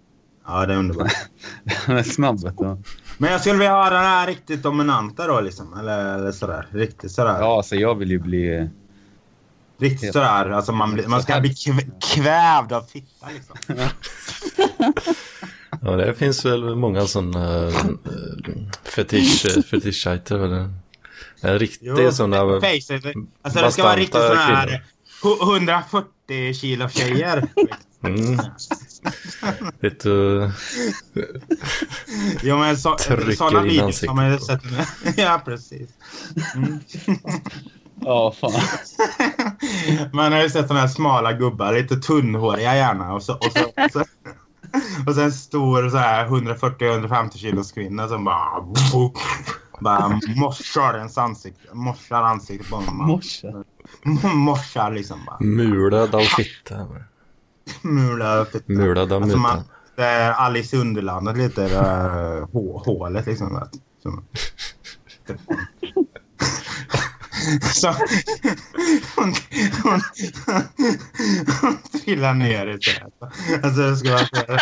[0.50, 1.12] Ja, det är underbart.
[1.86, 2.78] Han är snabb vet du.
[3.18, 5.80] Men jag skulle vilja ha den här riktigt dominanta då liksom.
[5.80, 6.68] Eller, eller sådär.
[6.72, 7.40] Riktigt sådär.
[7.40, 8.70] Ja, alltså jag vill ju bli...
[9.80, 10.50] Riktigt sådär.
[10.50, 13.56] Alltså man, blir, man ska bli kv- kvävd av fitta liksom.
[15.88, 17.74] Ja, det finns väl många sådana äh,
[18.84, 20.36] fetisch, fetischsajter.
[20.40, 20.70] Eller?
[21.42, 22.62] En riktig sådana...
[22.62, 23.04] Facet.
[23.42, 24.82] Alltså det ska vara riktigt sådana här kvinnor.
[25.24, 27.48] hu- 140 kilo tjejer.
[28.04, 28.40] Mm.
[29.80, 30.52] Vet du,
[32.42, 32.98] Jo men så,
[33.38, 34.62] sådana videos har man ju sett.
[35.18, 35.90] Ja precis.
[36.56, 36.80] Mm.
[38.02, 38.52] Ja, fan.
[40.14, 43.14] Man har ju sett sådana här smala gubbar, lite tunnhåriga gärna.
[43.14, 44.04] Och så, och så, och så,
[45.08, 48.62] och så en stor så här 140-150 kilos kvinna som bara...
[49.80, 51.68] Bara morsar ens ansikte.
[51.74, 53.08] Morsar ansiktet på honom.
[53.08, 53.54] Morse.
[54.34, 55.38] Morsar liksom bara.
[55.40, 56.88] mulad av fitta.
[57.82, 58.72] Mula fitta.
[58.72, 59.64] Mulad av Alltså man,
[59.96, 61.62] det är Alice i Underlandet lite.
[61.68, 63.56] Det hå- hålet liksom.
[63.56, 63.72] vet
[64.04, 64.12] du.
[67.74, 67.88] Så.
[69.16, 69.34] Hon,
[69.84, 70.02] hon,
[71.62, 73.14] hon trillar ner i trädet.
[73.64, 74.58] Alltså det ska vara så.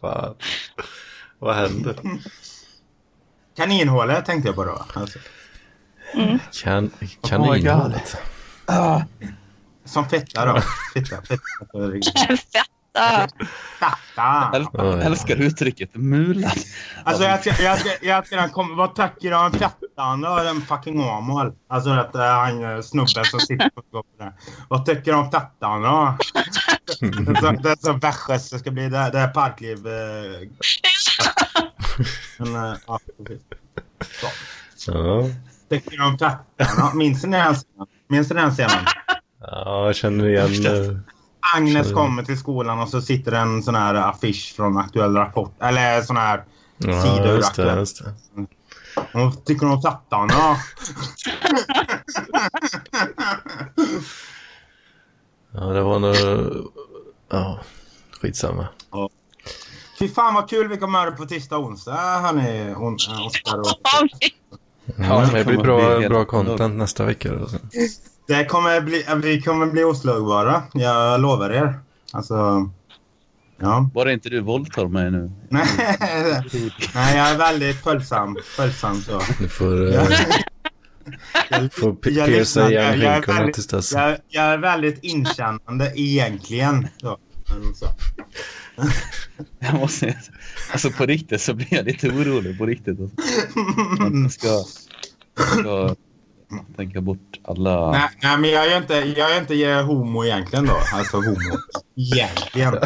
[0.00, 0.34] Fan.
[1.38, 1.96] Vad händer?
[3.56, 4.86] Kaninhålet tänkte jag på då.
[4.94, 5.18] Alltså,
[6.62, 6.90] Kan,
[7.22, 8.16] kaninhålet.
[9.84, 10.60] som fetta då.
[10.94, 11.42] Fitta, fitta.
[12.26, 12.64] Fetta.
[12.94, 14.50] Fitta.
[14.54, 15.02] Äl- ja.
[15.02, 16.52] älskar uttrycket mulad.
[17.04, 20.36] Alltså jag ska, jag ska, jag ska kom, vad tycker du om fettan då?
[20.36, 21.52] Den fucking Åmål.
[21.68, 24.34] Alltså att uh, han eh, snubben som sitter på golvet.
[24.68, 26.16] Vad tycker du om fettan då?
[27.00, 28.88] Det är så- det är så västgötskt det ska bli.
[28.88, 29.86] Det, är- det är parkliv.
[29.86, 30.48] Eh,
[32.38, 33.42] men, eh, ja, precis.
[34.76, 35.30] Så.
[35.70, 36.38] Tycker du om fettan?
[36.56, 37.86] Ja, minns ni den scenen?
[38.08, 38.84] Minns ni den scenen?
[39.40, 41.04] ja, jag känner igen...
[41.56, 45.52] Agnes Så- kommer till skolan och så sitter en sån här affisch från Aktuell Rapport.
[45.62, 46.44] Eller sån här
[46.78, 47.62] Ja, Sidor just det.
[47.62, 47.78] aktuellt.
[47.78, 48.14] Just det.
[49.12, 50.56] Vad tycker om fettan då?
[55.52, 56.16] Ja, det var nog...
[57.30, 57.60] Ja,
[58.20, 58.68] skitsamma.
[59.98, 62.74] Fy fan vad kul vi kommer ha på tisdag och onsdag hörni.
[62.76, 63.66] On, äh, Oskar och...
[64.96, 67.32] Ja, det blir bra, bra content nästa vecka.
[67.32, 67.48] Då.
[67.48, 67.60] sen.
[68.30, 70.62] Det kommer bli, vi kommer bli oslagbara.
[70.72, 71.80] Jag lovar er.
[72.12, 72.70] Alltså...
[73.60, 73.90] Ja.
[73.94, 75.30] Bara inte du våldtar mig nu.
[75.48, 75.66] Nej,
[76.94, 78.36] nej jag är väldigt följsam.
[78.56, 79.20] Följsam så.
[79.38, 80.06] Du får, eh, Jag,
[81.50, 83.92] jag, får jag pierca igen väldigt- tills dess.
[83.92, 86.88] jag, jag är väldigt inkännande egentligen.
[87.00, 87.18] Så.
[87.48, 87.86] Men så.
[89.58, 90.14] Jag måste,
[90.72, 93.00] alltså på riktigt så blir jag lite orolig på riktigt.
[93.00, 93.16] Alltså.
[94.22, 94.66] Jag ska, jag
[95.48, 95.94] ska
[96.76, 97.90] tänka bort alla...
[97.90, 100.76] Nej, nej, men jag är inte, jag är inte homo egentligen då.
[100.94, 101.58] Alltså homo.
[101.96, 102.78] Egentligen.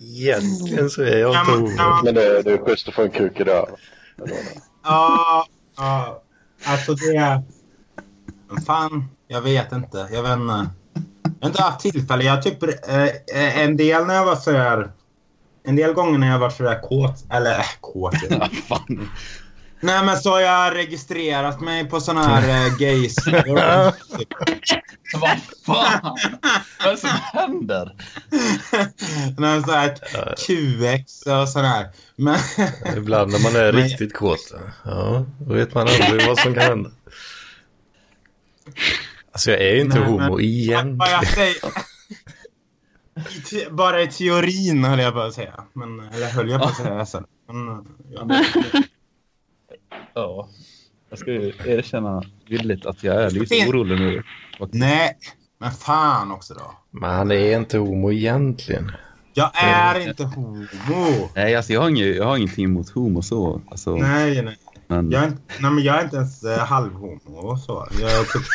[0.00, 1.74] Egentligen så är jag Ja, inte men- homo.
[1.76, 3.74] ja, Men det, det är schysst att få en kuk i röven.
[4.84, 5.46] Ja,
[5.76, 6.22] ja,
[6.66, 7.42] alltså det...
[8.66, 10.08] Fan, jag vet inte.
[10.12, 10.66] Jag vet inte.
[11.40, 12.24] Jag har inte haft tillfälle.
[12.24, 14.90] Jag typ eh, en del när jag var så här...
[15.64, 17.24] En del gånger när jag var så där kåt.
[17.30, 18.14] Eller äh, kåt.
[18.30, 19.08] Ja, fan.
[19.86, 23.16] Nej men så har jag registrerat mig på såna här eh, gays.
[25.14, 26.16] Vad fan?
[26.78, 27.96] Vad är det som händer?
[29.38, 29.94] Nej, så här
[30.46, 31.88] QX och sådär.
[32.16, 32.36] Men...
[32.96, 34.54] Ibland när man är Men- riktigt kåt.
[34.84, 36.90] Ja, då vet man aldrig vad som kan hända.
[39.32, 40.98] Alltså jag är ju inte Nej, men- homo igen.
[40.98, 41.56] Vad jag säger...
[43.30, 45.64] I te- Bara i teorin höll jag på att säga.
[45.72, 47.24] Men, eller höll jag på att säga sen.
[47.48, 48.28] Men, ja,
[50.16, 50.48] Ja.
[51.10, 54.22] Jag ska ju erkänna villigt att jag är lite orolig nu.
[54.72, 55.18] nej,
[55.60, 56.72] men fan också då.
[56.90, 58.92] Men han är inte homo egentligen.
[59.34, 60.66] Jag är inte homo.
[61.34, 63.60] Nej, alltså jag har, inget, jag har ingenting emot homo så.
[63.70, 64.56] Alltså, Nej, nej.
[64.86, 67.88] men, Jag är, inte, nej, men jag är inte ens eh, halvhomo och så.
[68.00, 68.46] Jag är typ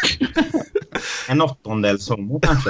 [1.30, 2.70] en åttondels homo kanske.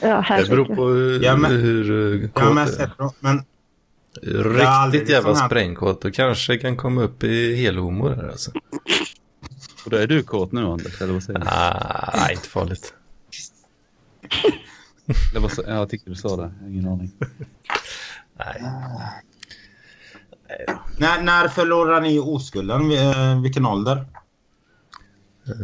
[0.00, 3.44] Ja, Det beror på hur, Ja, men- hur eh, Ja, men,
[4.22, 6.02] Riktigt jävla liksom sprängkåt.
[6.02, 8.50] Då kanske kan komma upp i helhomo där alltså.
[9.84, 11.46] och då är du kåt nu Anders, eller vad säger du?
[11.48, 12.94] Ah, nej, inte farligt.
[15.30, 17.12] Eller vad, ja, jag tyckte du sa det, ingen aning.
[18.38, 18.62] Nej.
[20.98, 22.92] när, när förlorar ni oskulden?
[22.92, 24.06] Eh, Vilken ålder?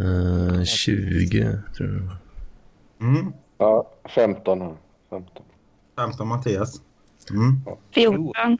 [0.00, 3.08] Uh, 20 tror jag.
[3.08, 3.32] Mm.
[3.58, 4.76] Ja, 15 här.
[5.10, 5.42] 15.
[5.96, 6.80] 15 Mattias.
[7.30, 7.60] Mm.
[7.94, 8.58] 14.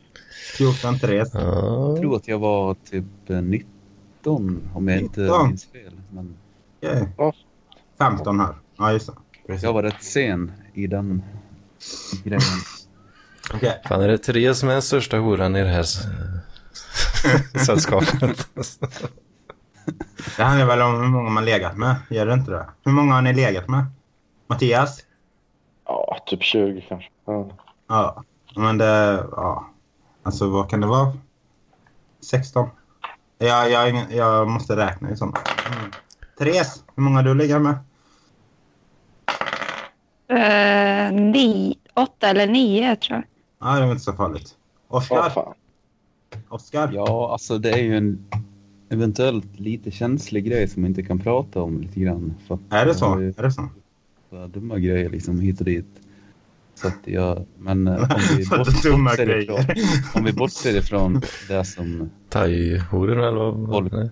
[0.56, 1.30] 14 Therese.
[1.34, 1.40] Ja.
[1.88, 5.48] Jag tror att jag var typ eh, 19 om jag inte 19.
[5.48, 5.92] minns fel.
[6.10, 6.36] Men.
[7.16, 7.32] Ja.
[7.98, 8.54] 15 här.
[8.78, 9.10] Ja, just
[9.46, 9.62] det.
[9.62, 11.22] jag var rätt sen i den
[12.24, 12.40] grejen.
[13.54, 13.82] Okej.
[13.88, 15.82] Fan, är det Therese som är den största horan i det här
[17.64, 18.48] sällskapet?
[20.36, 21.96] Det handlar väl om hur många man legat med.
[22.10, 22.66] Gör det inte det?
[22.84, 23.84] Hur många har ni legat med?
[24.46, 25.04] Mattias?
[25.86, 27.10] Ja, typ 20 kanske.
[27.26, 27.50] Ja.
[27.88, 28.24] Ja.
[28.56, 29.26] Men det...
[29.30, 29.70] Ja.
[30.22, 31.12] Alltså vad kan det vara?
[32.20, 32.68] 16?
[33.38, 35.38] Jag, jag, jag måste räkna i sådana.
[35.78, 35.90] Mm.
[36.38, 37.74] Therese, hur många du legat med?
[40.32, 43.24] Uh, ni, åtta eller nio tror jag.
[43.68, 44.54] Ja, det är inte så farligt.
[44.88, 45.30] Oskar?
[45.30, 45.54] fan.
[46.48, 46.90] Oskar?
[46.92, 48.28] Ja, alltså det är ju en
[48.88, 52.34] eventuellt lite känslig grej som man inte kan prata om lite grann.
[52.70, 53.12] Är det så?
[53.14, 53.68] Är det så?
[54.30, 56.00] så dumma grejer liksom hit och dit.
[56.80, 59.64] Så att jag, men eh, om vi, bort, bortser ifrån,
[60.14, 64.10] om vi bortser ifrån det som Thai-horor eller vad?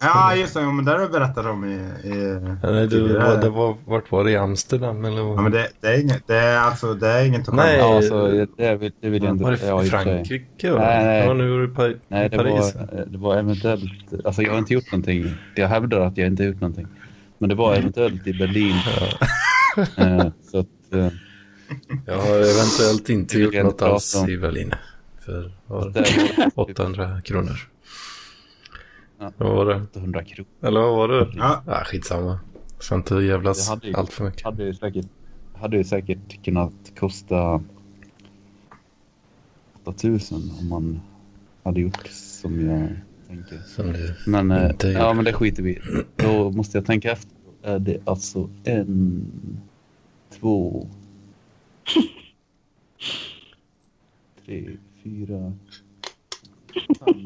[0.00, 0.60] Ja, just det.
[0.60, 1.74] Ja, men det har du berättat om i...
[2.08, 4.30] i Ja, Nej, du, var, det var, vart var det?
[4.30, 5.38] I Amsterdam eller vad?
[5.38, 6.26] Ja, men det, det är inget...
[6.26, 6.94] Det är alltså...
[6.94, 7.78] Det är inget att Nej.
[7.78, 9.44] Ja, alltså, det, vill, det vill jag inte...
[9.44, 9.82] Var det ja.
[9.82, 10.70] Frankrike?
[10.70, 10.78] Va?
[10.78, 11.26] Nej, nej.
[11.26, 12.74] Ja, nu var i Pa- Nej, i det Paris.
[12.74, 13.82] var, det var eventuellt...
[14.24, 15.34] Alltså jag har inte gjort någonting.
[15.54, 16.86] Jag hävdar att jag inte har gjort någonting.
[17.38, 18.76] Men det var eventuellt i Berlin.
[19.96, 21.12] Eh, så att...
[22.06, 24.28] Jag har eventuellt inte gjort något alls om.
[24.30, 24.72] i Berlin.
[25.18, 26.06] För vad det var
[26.36, 26.52] det?
[26.56, 27.56] var typ 800 kronor.
[29.20, 29.32] Ja.
[29.36, 29.82] Vad var det?
[29.82, 30.48] 800 kronor.
[30.62, 31.32] Eller vad var det?
[31.36, 31.62] Ja.
[31.66, 32.40] Ah, skitsamma.
[32.78, 34.42] Ska inte jävlas hade ju- allt för mycket.
[34.44, 35.06] Hade ju säkert,
[35.54, 37.62] hade ju säkert kunnat kosta
[39.84, 41.00] 8000 om man
[41.64, 42.88] hade gjort som jag
[43.28, 43.58] tänker.
[43.66, 45.78] Som du Men, Inte ja, men det skiter vi.
[46.16, 47.30] Då måste jag tänka efter.
[47.62, 49.26] Är det alltså en,
[50.40, 50.88] två,
[54.44, 55.52] tre, fyra,
[57.00, 57.22] fem,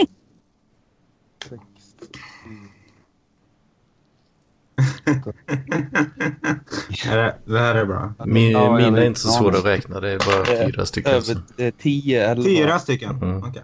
[1.48, 1.62] sex,
[2.44, 2.50] sju,
[7.10, 8.14] Är det, här är bra.
[8.26, 10.00] Min, Ja, mina är inte så svåra att räkna.
[10.00, 11.12] Det är bara Eh, fyra stycken.
[11.12, 11.38] över så.
[11.62, 12.44] eh, tio, elva.
[12.44, 13.10] Fyra stycken?
[13.22, 13.38] Mm.
[13.44, 13.62] Okej.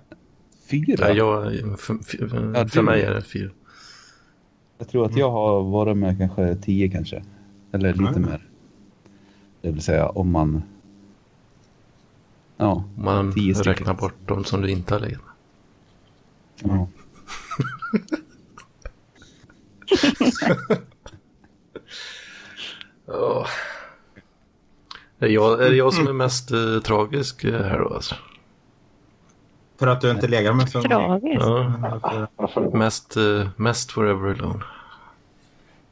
[0.70, 1.12] Fyra?
[1.12, 3.50] Ja, jag, för, för, Ja, för mig är det fyra.
[4.78, 7.24] Jag tror att jag har varit med kanske tio kanske.
[7.72, 8.22] Eller lite Mm.
[8.22, 8.48] mer.
[9.62, 10.62] Det vill säga om man...
[12.60, 12.84] Ja.
[12.96, 15.34] Om man räknar bort de som du inte har legat med.
[16.70, 16.88] ja.
[23.06, 23.46] Åh.
[25.18, 28.14] Är, det jag, är det jag som är mest eh, tragisk eh, här då alltså?
[29.78, 30.88] För att du inte legat med så många?
[30.88, 31.40] Tragiskt.
[31.40, 34.64] Ja, mest, eh, mest forever alone.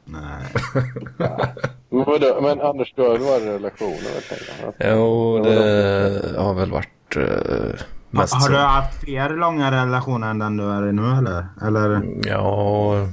[0.07, 0.45] Nej.
[1.89, 2.39] Men, vadå?
[2.41, 4.21] men Anders, du har ju relationer väl?
[4.29, 4.97] tänker jag?
[4.97, 8.51] Jo, det har väl varit eh, mest Har så.
[8.51, 11.47] du haft fler långa relationer än den du är i nu eller?
[11.61, 12.01] Eller?
[12.27, 13.07] Ja,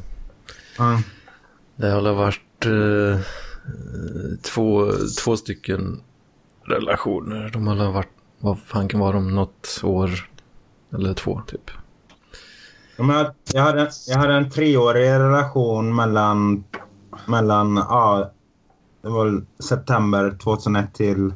[0.78, 1.00] Ja.
[1.76, 3.20] det har väl varit eh,
[4.42, 4.90] två,
[5.24, 6.00] två stycken
[6.66, 7.50] relationer.
[7.52, 10.10] De har väl varit, vad fan kan vara de, något år
[10.94, 11.70] eller två typ.
[12.96, 16.64] Jag hade, jag, hade, hade, jag hade en treårig relation mellan,
[17.26, 18.30] mellan ja,
[19.02, 21.34] det var september 2001 till,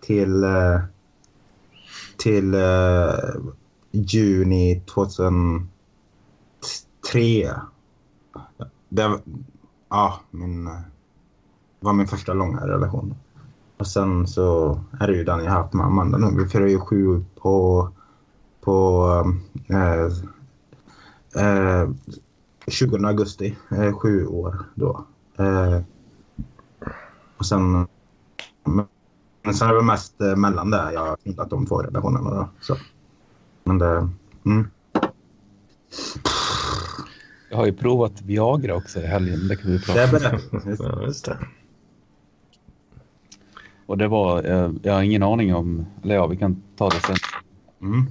[0.00, 0.80] till, eh,
[2.16, 3.12] till uh,
[3.90, 5.68] juni 2003.
[8.88, 9.20] Det,
[9.88, 10.70] ja, min...
[11.80, 13.14] var min första långa relation.
[13.78, 16.42] Och sen så är det ju den jag haft med Amanda nu.
[16.42, 17.88] Vi firar ju sju på,
[18.60, 19.06] på
[19.68, 20.08] eh,
[21.36, 21.88] eh,
[22.66, 23.56] 20 augusti.
[23.70, 25.04] Eh, sju år då.
[25.38, 25.80] Eh,
[27.36, 27.86] och sen...
[29.42, 32.48] Men sen är det mest eh, mellan det jag har hittat de två relationerna då.
[32.60, 32.76] Så.
[33.64, 34.08] Men det...
[34.44, 34.68] Mm.
[37.50, 39.48] Jag har ju provat Viagra också i helgen.
[39.48, 40.40] Det kan vi prata om.
[40.78, 41.38] Ja, just det.
[43.86, 47.00] Och det var, eh, jag har ingen aning om, eller ja, vi kan ta det
[47.00, 47.16] sen.
[47.82, 48.06] Mm.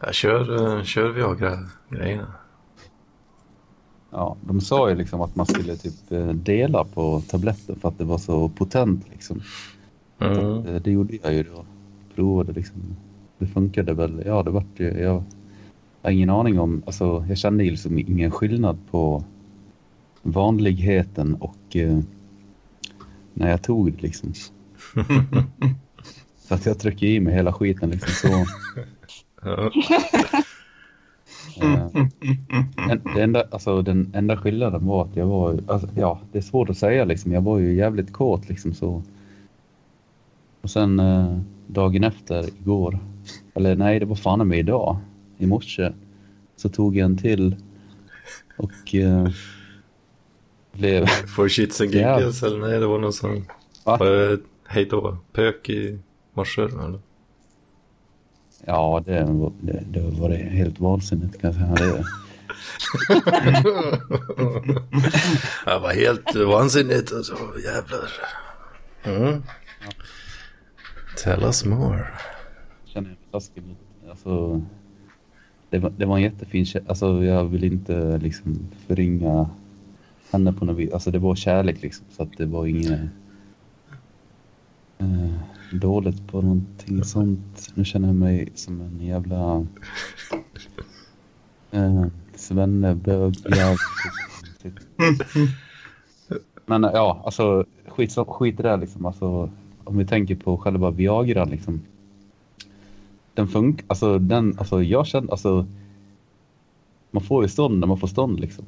[0.00, 2.26] Jag kör, eh, kör Viagra-grejerna.
[4.10, 7.98] Ja, de sa ju liksom att man skulle typ eh, dela på tabletten för att
[7.98, 9.40] det var så potent liksom.
[10.18, 10.66] Mm.
[10.66, 11.64] Eh, Det gjorde jag ju då.
[12.14, 12.96] Provade liksom.
[13.38, 14.22] Det funkade väl.
[14.26, 14.98] Ja, det vart ju.
[15.00, 15.24] Jag
[16.02, 16.82] har ingen aning om.
[16.86, 19.24] Alltså, jag kände ju liksom ingen skillnad på
[20.22, 21.98] vanligheten och eh,
[23.34, 24.32] när jag tog det liksom.
[26.38, 28.46] så att jag tryckte i mig hela skiten liksom så.
[33.14, 36.70] Det enda, alltså, den enda skillnaden var att jag var, alltså, ja, det är svårt
[36.70, 37.32] att säga liksom.
[37.32, 39.02] Jag var ju jävligt kåt liksom så.
[40.60, 42.98] Och sen eh, dagen efter igår,
[43.54, 44.96] eller nej, det var fan med idag,
[45.38, 45.92] i morse,
[46.56, 47.56] så tog jag en till
[48.56, 49.28] och eh,
[50.72, 53.46] blev, For shits and giggles eller nej, det var någon sån...
[53.84, 53.96] Va?
[53.96, 55.16] Var det hej då?
[55.32, 55.98] Pök i
[56.32, 57.00] morse eller?
[58.68, 61.92] Ja, det, var- det, det var det helt vansinnigt kan jag säga.
[61.92, 62.04] Det,
[65.66, 68.10] Jag var helt vansinnigt alltså, jävlar.
[69.04, 69.42] Mm.
[71.24, 72.06] Tell us more.
[72.84, 73.78] känner jag mig taskig mot.
[74.10, 74.62] Alltså,
[75.70, 79.50] det, var, det var en jättefin kä- Alltså jag vill inte liksom förringa
[80.32, 80.92] henne på något vis.
[80.92, 82.06] Alltså det var kärlek liksom.
[82.16, 83.00] Så att det var inget
[84.98, 85.34] eh,
[85.72, 87.70] dåligt på någonting sånt.
[87.74, 89.66] Nu känner jag mig som en jävla
[91.70, 93.34] eh, svennebög.
[96.66, 99.06] Men ja, alltså skit, skit i det liksom.
[99.06, 99.50] Alltså,
[99.84, 101.80] om vi tänker på själva Viagra liksom.
[103.34, 105.66] Den funkar, alltså den, alltså jag känner, alltså.
[107.10, 108.64] Man får ju stånd när man får stånd liksom.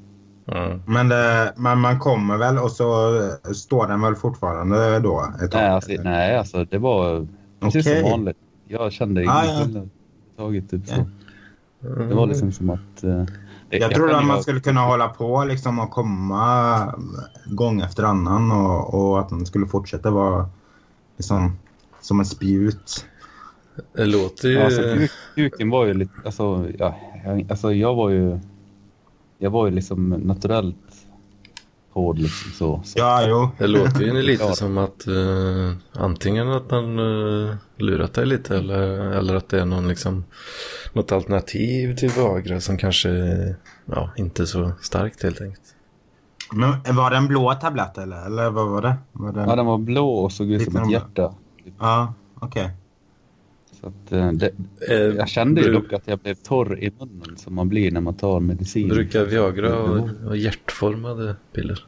[0.47, 0.83] Mm.
[0.87, 3.13] Men, det, men man kommer väl och så
[3.55, 5.53] står den väl fortfarande då ett?
[5.55, 7.27] Nej, alltså, nej, alltså det var
[7.61, 8.01] precis Okej.
[8.01, 8.37] som vanligt.
[8.69, 9.61] Jag kände ingen Ah, ja.
[9.65, 9.91] skillnad
[10.71, 10.95] typ så.
[10.95, 12.09] Mm.
[12.09, 13.05] Det var liksom som att...
[13.05, 13.25] eh,
[13.71, 16.95] det, Jag trodde att man skulle kunna hålla på liksom och komma
[17.47, 20.49] gång efter annan och, och att man skulle fortsätta vara
[21.17, 21.57] liksom,
[22.01, 23.07] som en spjut.
[23.93, 24.55] Det låter ju...
[24.55, 28.41] Ja, Alltså, kuk, kuken var ju lite, alltså, ja, jag, alltså jag var ju,
[29.41, 30.77] jag var ju liksom naturellt
[31.93, 32.81] hård liksom så.
[32.85, 32.99] så.
[32.99, 33.49] Ja, jo.
[33.59, 34.55] Det låter ju lite Ja.
[34.55, 39.65] som att eh, antingen att man uh, lurat dig lite eller, eller att det är
[39.65, 40.25] någon liksom
[40.93, 43.11] något alternativ till Viagra som kanske
[43.85, 45.75] ja, inte är så starkt helt enkelt.
[46.53, 48.27] Men var det en blå tablett eller?
[48.27, 48.97] Eller vad var det?
[49.13, 49.41] Var det...
[49.41, 51.35] Ja, den var blå och såg ut som ett hjärta.
[51.79, 52.71] Ja, okej.
[53.81, 54.51] Så att, eh, det,
[54.89, 58.01] Eh, jag kände ju dock att jag blev torr i munnen som man blir när
[58.01, 58.89] man tar medicin.
[58.89, 59.77] Brukar Viagra Jo.
[59.99, 61.85] ha, ha hjärtformade piller?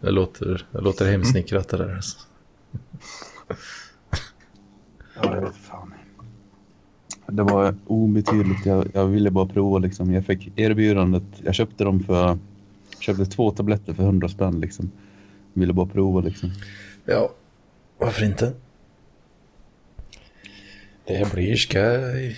[0.00, 1.94] Det låter, det låter hemsnickrat det där.
[1.96, 2.18] Alltså.
[5.22, 5.94] Ja, jag vet fan.
[7.26, 8.66] Det var obetydligt.
[8.66, 10.12] Jag, jag ville bara prova liksom.
[10.12, 11.22] Jag fick erbjudandet.
[11.44, 12.38] Jag köpte dem för...
[13.00, 14.90] Köpte två tabletter för 100 spänn liksom.
[15.52, 16.50] Ville bara prova liksom.
[17.04, 17.30] Ja,
[17.98, 18.52] varför inte?
[21.18, 22.36] Det blir skoj.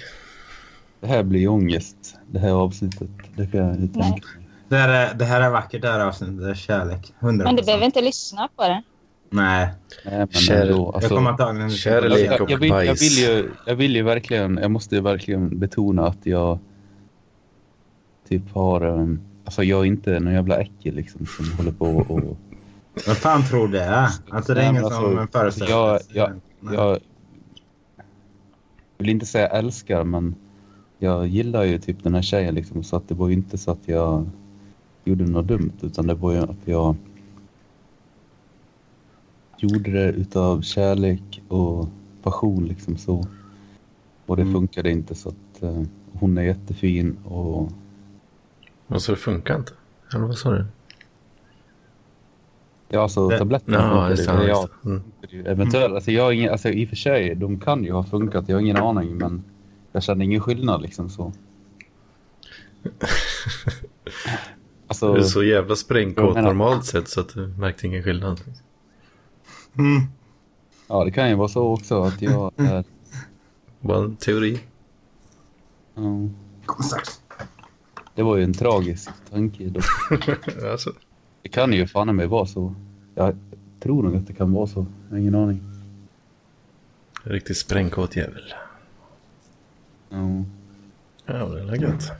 [1.01, 1.97] Det här blir ångest.
[2.31, 3.09] Det här avsnittet.
[3.37, 4.29] Det kan jag ju tänka.
[4.69, 6.39] Det, här är, det här är vackert det här avsnittet.
[6.41, 7.13] Det är kärlek.
[7.21, 7.33] 100%.
[7.45, 8.83] Men du behöver inte lyssna på det.
[9.31, 9.69] Nej.
[10.05, 10.75] Nej, men Kär- ändå.
[10.85, 13.03] Jag Alltså, kommer antagligen inte Kärlek jag, och jag, vill, jag, bajs.
[13.03, 16.59] vill ju, jag vill ju verkligen, jag måste ju verkligen betona att jag
[18.29, 22.37] typ har, um, alltså jag är inte någon jävla äckel liksom som håller på och
[23.07, 24.09] Vad fan tror du det är?
[24.31, 26.17] Alltså det är ingen men som alltså, föreställer sig.
[26.17, 26.31] jag,
[26.75, 26.99] jag
[29.03, 30.35] vill inte säga älskar, men
[30.99, 33.71] jag gillar ju typ den här tjejen liksom, så att det var ju inte så
[33.71, 34.31] att jag
[35.05, 36.97] gjorde något dumt, utan det var ju att jag
[39.59, 41.89] gjorde det utav kärlek och
[42.23, 43.27] passion liksom så.
[44.27, 44.55] Och det Mm.
[44.55, 45.83] funkade inte så att eh,
[46.13, 47.69] hon är jättefin och
[48.89, 49.73] Alltså det funkar inte?
[50.15, 50.65] Eller vad sa du?
[52.93, 54.23] Ja, alltså Det- tabletterna Ja, det.
[54.49, 54.89] Ja, det.
[54.89, 55.03] Mm.
[55.03, 55.47] funkade ju.
[55.47, 58.57] Eventuellt, alltså jag ingen, alltså i och för sig, de kan ju ha funkat, jag
[58.57, 59.45] har ingen aning, men
[59.93, 61.33] jag känner ingen skillnad liksom så.
[64.87, 68.41] Alltså Du är så jävla sprängkåt Jag normalt sett så att du märkte ingen skillnad.
[69.79, 70.03] Mm.
[70.89, 72.85] ja, det kan ju vara så också att jag är...
[73.81, 74.61] Bara en teori.
[76.85, 77.21] Strax.
[78.15, 79.65] det var ju en tragisk tanke.
[79.65, 79.81] Då.
[80.71, 80.93] alltså,
[81.43, 82.75] Det kan ju fan mig vara så.
[83.15, 83.37] Jag
[83.81, 84.87] tror nog att det kan vara så.
[85.09, 85.63] Jag har ingen aning.
[87.25, 88.55] riktigt sprängkåt jävel.
[90.09, 90.45] Ja.
[91.27, 92.13] Ja, det är gött.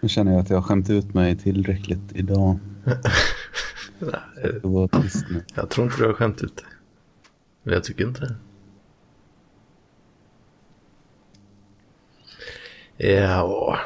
[0.00, 2.58] Nu känner jag att jag har skämt ut mig tillräckligt idag.
[3.98, 4.60] Nej,
[5.54, 6.66] jag tror inte du har skämt ut dig.
[7.64, 8.34] Eller Jag tycker inte det.
[12.96, 13.78] Ja,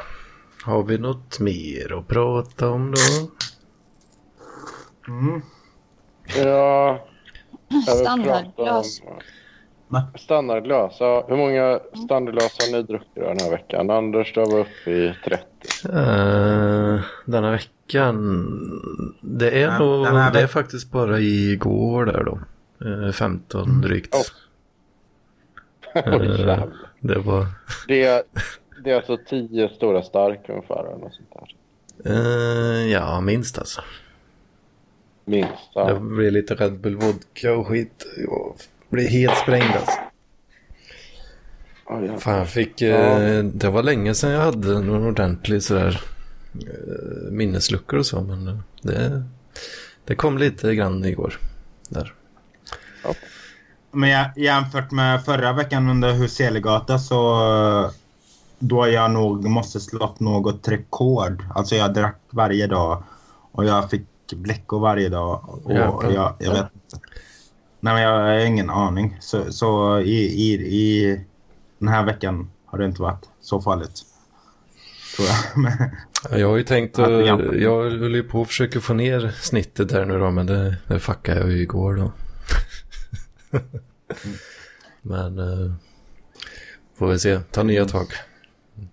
[0.63, 3.29] har vi något mer att prata om då?
[5.13, 5.41] Mm.
[6.45, 7.07] Ja,
[7.85, 8.83] prata om-
[9.87, 10.07] Va?
[10.19, 10.97] Standardglas.
[10.99, 13.89] Ja, hur många standardglas har ni druckit den här veckan?
[13.89, 15.43] Anders, du var uppe i 30.
[15.89, 18.47] Uh, denna veckan,
[19.21, 22.39] det är Ja, nog, det är faktiskt bara igår där då.
[22.89, 24.15] Eh, 15 drygt.
[25.95, 26.69] Eh, jävlar.
[26.99, 27.45] det var,
[27.87, 28.23] det, är,
[28.83, 30.79] det är alltså 10 stora stark ungefär.
[30.87, 31.55] Eller något sånt där.
[32.11, 33.81] eh, ja minst alltså.
[35.25, 35.51] Minst.
[35.73, 35.99] Det Ja.
[35.99, 38.05] blir lite Red Bull vodka och skit.
[38.17, 38.55] Jag
[38.89, 39.97] blir helt sprängd alltså.
[41.85, 42.17] Oj, ja.
[42.17, 42.95] Fan, jag fick, Ja.
[43.21, 46.01] eh, det var länge sedan jag hade någon ordentlig sådär
[46.55, 48.21] eh, minnesluckor och så.
[48.21, 49.23] Men eh, det,
[50.05, 51.39] det kom lite grann igår.
[51.89, 52.13] Där.
[53.91, 57.91] Men jag, jämfört med förra veckan under Huselegata så
[58.63, 61.43] då jag nog måste slått något rekord.
[61.55, 63.03] Alltså jag drack varje dag
[63.51, 64.05] och jag fick
[64.35, 65.59] bläckor varje dag.
[65.63, 65.71] Och
[66.13, 66.67] jag, jag vet.
[67.79, 69.17] Nej men jag har ingen aning.
[69.19, 71.19] Så, så i, i, i
[71.79, 74.01] den här veckan har det inte varit så farligt.
[75.15, 75.57] Tror jag.
[75.63, 77.59] Men, Jag har ju tänkt, att, program.
[77.59, 80.99] jag höll ju på att försöka få ner snittet här nu då, men det, det
[80.99, 82.11] fuckade jag ju igår då.
[85.01, 85.73] men eh,
[86.97, 88.07] får vi se, ta nya tag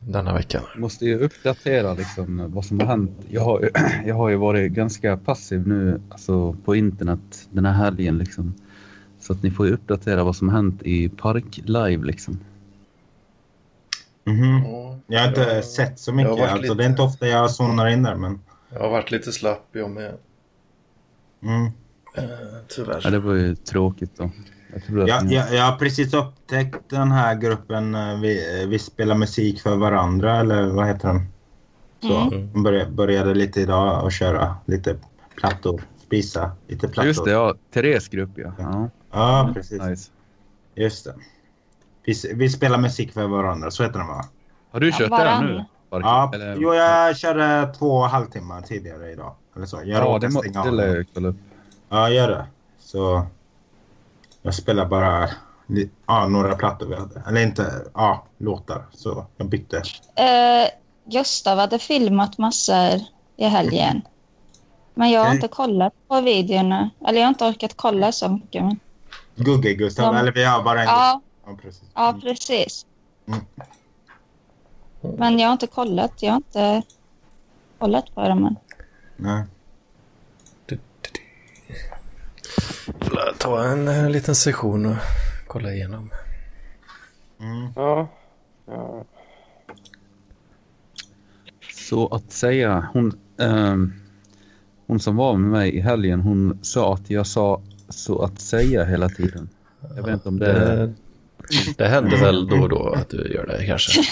[0.01, 0.63] denna veckan.
[0.77, 3.11] Måste ju uppdatera liksom vad som har hänt.
[3.29, 3.71] Jag har, ju-
[4.07, 8.55] jag har ju varit ganska passiv nu alltså på internet den här helgen liksom.
[9.21, 12.39] Så att ni får ju uppdatera vad som har hänt i Park Live liksom.
[14.25, 14.63] Mhm.
[15.07, 16.33] Jag har inte jag- sett så mycket.
[16.33, 18.41] Alltså, lite- Det är inte ofta jag zonar in där men...
[18.73, 20.15] Jag har varit lite slapp jag med,
[21.43, 21.67] Mm.
[22.15, 22.23] eh,
[22.69, 23.01] tyvärr.
[23.05, 24.31] Ja, det var ju tråkigt då.
[24.89, 29.15] Jag Jag, jag, jag har precis upptäckt den här gruppen eh, vi, eh, vi spelar
[29.15, 31.27] musik för varandra eller vad heter den?
[32.03, 32.53] Så Mm.
[32.53, 34.97] de började, började lite idag och köra lite
[35.37, 35.83] plattor.
[36.03, 37.05] Spisa lite plattor.
[37.07, 37.55] Just det, ja.
[37.75, 38.53] Therese grupp ja.
[38.59, 38.89] ja.
[39.13, 39.83] Ja, precis.
[39.83, 40.11] Nice.
[40.75, 41.15] Just det.
[42.05, 44.25] Vi, vi spelar musik för varandra, så heter den va?
[44.71, 45.47] Har du Ja, kört det varann.
[45.47, 45.65] nu?
[45.91, 46.05] Park?
[46.05, 49.35] Ja, Eller- jo, jag körde två halvtimmar tidigare idag.
[49.57, 49.77] Eller så.
[49.77, 50.95] Jag Ja, det, må, det lär den.
[50.97, 51.37] jag kolla upp.
[51.89, 52.47] Ja, gör det.
[52.79, 53.27] Så
[54.43, 55.31] jag spelar bara
[56.07, 57.23] ja, några plattor vi hade.
[57.29, 58.87] Eller inte, ja, låtar.
[58.93, 59.77] Så jag bytte.
[60.17, 60.69] Eh,
[61.05, 63.01] Gustav hade filmat massor
[63.37, 64.03] i helgen.
[64.95, 65.35] Men jag har Okej.
[65.37, 66.91] inte kollat på videorna.
[67.07, 68.63] Eller jag har inte orkat kolla så mycket.
[68.65, 68.79] Men...
[69.37, 70.21] Gugge Gustav, Ja.
[70.21, 71.83] eller vi har bara en Ja, Ja, precis.
[71.95, 72.87] ja, precis.
[73.29, 73.41] Mm.
[75.19, 76.23] Men jag har inte kollat.
[76.23, 76.83] Jag har inte
[77.79, 78.57] kollat på dem än.
[79.17, 79.45] Nej.
[83.01, 84.97] Får jag ta en eh, liten session och
[85.47, 86.11] kolla igenom.
[87.41, 87.73] Mm.
[87.77, 88.09] Ja.
[88.67, 89.05] ja.
[91.75, 93.93] Så att säga, hon, ehm,
[94.87, 98.85] hon som var med mig i helgen, hon sa att jag sa så att säga
[98.85, 99.49] hela tiden.
[99.97, 100.53] Jag vet inte om det.
[100.53, 100.95] Det,
[101.77, 104.03] det händer väl då och då att du gör det kanske.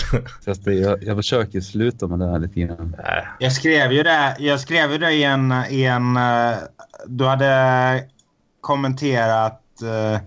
[0.40, 2.96] Så jag, jag försöker sluta med det här lite grann.
[3.04, 5.52] Nej, Jag skrev ju det, jag skrev ju det i en...
[5.70, 6.56] I en eh,
[7.06, 8.04] du hade
[8.60, 10.18] kommenterat uh,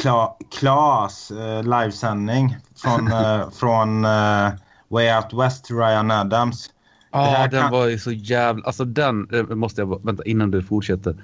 [0.00, 4.48] Kla, Klas uh, livesändning från, eh, från eh,
[4.88, 6.70] Way Out West till Ryan Adams.
[7.12, 8.64] Ja, här den kan- var ju så jävla...
[8.66, 9.88] Alltså den eh, måste jag...
[9.88, 11.14] bara- Vänta, innan du fortsätter.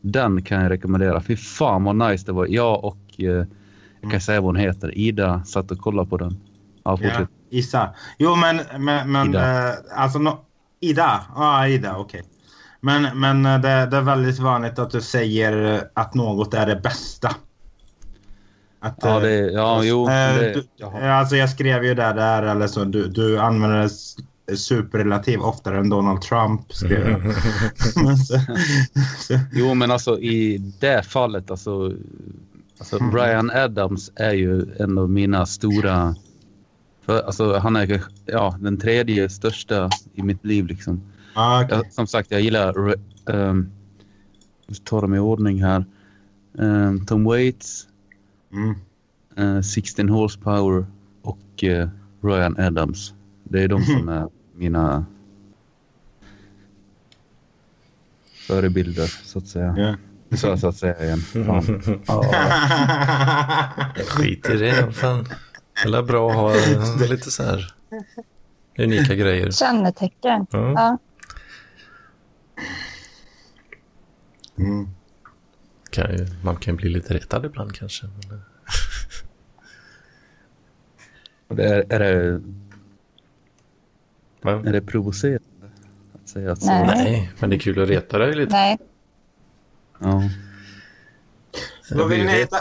[0.00, 1.20] Den kan jag rekommendera.
[1.20, 2.46] Fy fan vad nice det var.
[2.50, 2.98] Jag och...
[3.18, 3.44] Eh,
[4.00, 4.98] jag kan säga vad hon heter.
[4.98, 6.36] Ida satt och kollade på den.
[6.84, 7.28] Ja, Ja, fortsätt.
[7.50, 7.94] Issa.
[8.18, 8.60] Jo, men...
[8.78, 9.68] men, men Ida.
[9.68, 10.38] eh, alltså, no,
[10.80, 11.20] Ida?
[11.34, 12.22] Ja, ah, Ida, okej.
[12.80, 16.66] Men, men eh, det, det är väldigt vanligt att du säger eh, att något är
[16.66, 17.34] det bästa.
[18.80, 19.36] Att, Ja, eh, det...
[19.52, 20.08] Ja, jo.
[20.08, 22.84] Eh, Det, du, alltså jag skrev ju där, där eller så.
[22.84, 23.90] Du, du använder
[24.56, 26.72] superrelativ oftare än Donald Trump.
[26.72, 27.34] Skrev jag.
[29.52, 31.92] Jo, men alltså i det fallet, alltså,
[32.78, 33.16] alltså Mm.
[33.16, 36.14] Ryan Adams är ju en av mina stora
[37.02, 40.66] För, alltså, han är ja, den tredje största i mitt liv.
[40.66, 41.02] Liksom.
[41.34, 41.76] Ah, okej.
[41.76, 42.72] Jag, som sagt, jag gillar...
[42.72, 43.00] re-
[43.30, 43.70] ehm,
[44.66, 45.84] jag ska ta dem i ordning här.
[46.58, 47.88] Ehm, Tom Waits,
[48.52, 48.74] Mm.
[49.56, 50.86] eh, 16 Horsepower
[51.22, 51.88] och eh,
[52.22, 53.14] Ryan Adams.
[53.44, 55.04] Det är de som är mina
[58.46, 59.74] förebilder, så att säga.
[59.78, 59.96] Ja.
[60.36, 61.18] Så, så att säga igen.
[61.18, 61.82] Fan.
[62.06, 62.24] Ja.
[64.08, 64.92] Skit i det.
[64.92, 65.26] Fan.
[65.74, 67.74] Det är bra att ha lite så här
[68.78, 69.50] unika grejer.
[69.50, 70.46] Kännetecken.
[70.50, 70.72] Ja.
[70.72, 70.98] Ja.
[74.58, 74.88] Mm.
[75.90, 78.06] Kan ju, man kan ju bli lite retad ibland kanske.
[78.06, 78.10] Eh,
[81.56, 82.42] det är, är, det,
[84.40, 85.70] men, är det provocerande
[86.14, 86.66] att säga att så?
[86.66, 86.86] Nej.
[86.86, 88.52] nej, men det är kul att reta dig lite.
[88.52, 88.78] Nej.
[89.98, 90.22] Ja.
[91.90, 92.56] Vad vill ni heta?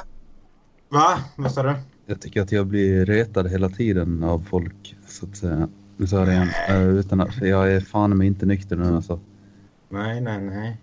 [0.90, 1.20] Va?
[1.36, 1.76] Vad sa du?
[2.12, 5.70] Jag tycker att jag blir retad hela tiden av folk, så att säga.
[5.98, 6.50] Nu sa jag det igen.
[6.70, 9.20] Eh, Utan att, för jag är fan mig inte nykter nu alltså.
[9.90, 10.78] Nej, nej, nej.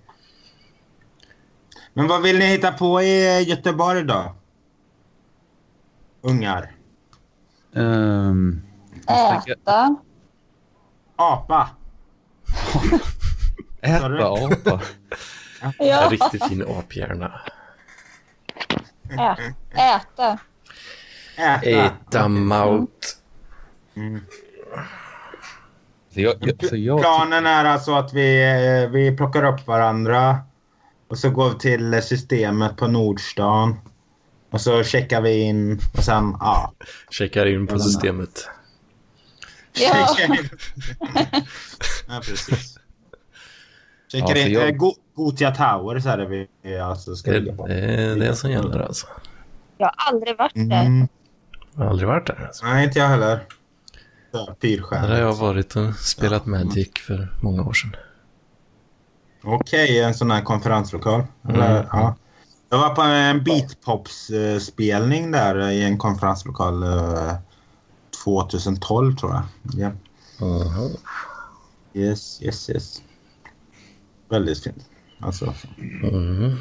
[1.95, 4.35] Men vad vill ni hitta på i Göteborg då?
[6.21, 6.73] Ungar.
[7.73, 8.63] Um,
[9.07, 9.97] Äta.
[11.17, 11.71] Apa.
[13.81, 14.81] Äta apa.
[15.61, 16.09] En Ja.
[16.11, 17.41] riktigt fin aphjärna.
[19.11, 20.39] Ä- Äta.
[21.39, 22.29] Äta.
[22.29, 23.17] Maut.
[23.97, 24.21] Mm.
[26.15, 28.43] Så jag, jag, så jag, Planen är alltså att vi,
[28.85, 30.39] eh, vi plockar upp varandra
[31.09, 33.77] och så går vi till systemet på Nordstan.
[34.51, 36.73] Och så checkar vi in och sen, ja.
[37.11, 38.49] Checkar in på systemet.
[39.81, 40.17] Ja.
[42.09, 42.79] ja, precis.
[44.13, 47.41] Checkar Ja, in jag- eh, Go- Gotia Tower så är det vi alltså ska Det,
[47.41, 47.67] ligga på.
[47.67, 49.07] det är det som gäller alltså.
[49.79, 50.81] Jag har aldrig varit där.
[50.87, 51.09] Mm.
[51.75, 52.45] Jag har aldrig varit där.
[52.47, 52.67] Alltså.
[52.67, 53.41] Nej, inte jag heller.
[54.33, 54.55] Så,
[54.91, 57.97] Där har jag varit och spelat Magic för många år sedan.
[59.45, 61.23] Okej, en sån här konferenslokal.
[61.49, 61.87] Eller, Mm.
[61.93, 62.17] ja.
[62.71, 67.33] Jag var på en beatpops-spelning där i en konferenslokal eh,
[68.25, 69.43] 2012 tror jag.
[69.73, 69.91] Ja.
[70.47, 70.91] Aha.
[71.95, 73.03] Yes, yes, yes.
[74.31, 74.85] Väldigt fint.
[75.21, 75.55] Alltså.
[76.03, 76.57] Mm.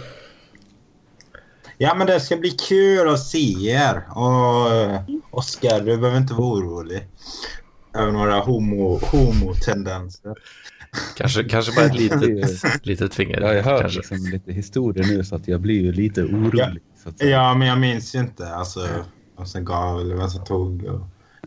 [1.78, 4.03] Ja, men det ska bli kul att se er.
[4.09, 7.07] Och Oskar, du behöver inte vara orolig.
[7.95, 10.36] Över några homo, homotendenser.
[11.17, 13.41] Kanske, kanske bara ett litet, litet finger.
[13.41, 13.97] jag har hört kanske.
[13.99, 16.82] liksom lite historier nu så att jag blir ju lite orolig.
[17.03, 17.32] Så att säga.
[17.32, 18.47] Ja, men jag minns ju inte.
[18.55, 18.88] Alltså,
[19.38, 20.84] vem som gav eller vem som tog.
[20.84, 21.01] Och...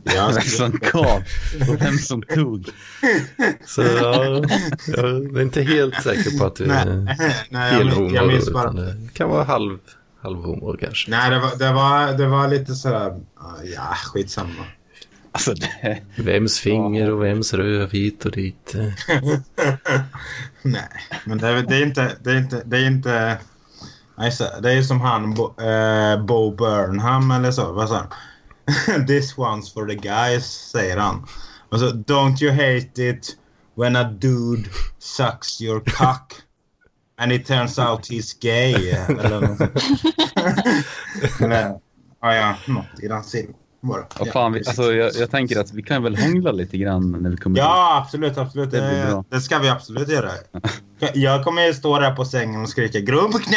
[0.04, 1.22] Ja, Vem som gav
[1.70, 2.64] och vem som tog.
[3.66, 4.24] Så ja,
[4.86, 4.98] jag
[5.36, 7.18] är inte helt säker på att du Nej, är nej
[7.50, 8.00] jag, helhomo.
[8.02, 8.62] minns, jag minns bara.
[8.70, 9.78] utan Det kan vara halv,
[10.22, 11.10] halvhomo kanske.
[11.10, 13.20] Nej, det var, det var, det var lite sådär...
[13.74, 14.64] Ja, skitsamma.
[15.32, 18.74] Alltså det, Vems finger och vems röv hit och dit.
[20.62, 20.88] Nej,
[21.24, 22.16] men det, är- det är inte...
[22.22, 23.38] Det är inte, det är inte
[24.18, 27.72] nej, så- det är som han, Bo, eh, Bo Burnham eller så.
[27.72, 29.06] Vad sa han?
[29.06, 31.26] This one's for the guys, säger han.
[31.68, 33.36] Och så, don't you hate it
[33.76, 34.68] when a dude
[34.98, 36.32] sucks your cock
[37.20, 38.90] and it turns out he's gay?
[38.90, 39.72] Eller något sånt.
[41.40, 41.80] Eller,
[42.20, 45.60] ja, ja, något i den oh, stilen vad Ja, fan, vi, alltså, jag, jag tänker
[45.60, 47.58] att vi kan väl hångla lite grann när vi kommer.
[47.58, 48.70] Ja, absolut, absolut.
[48.70, 50.30] Det blir Det, ska vi absolut göra.
[51.14, 53.56] Jag kommer ju stå där på sängen och skrika grund på knä!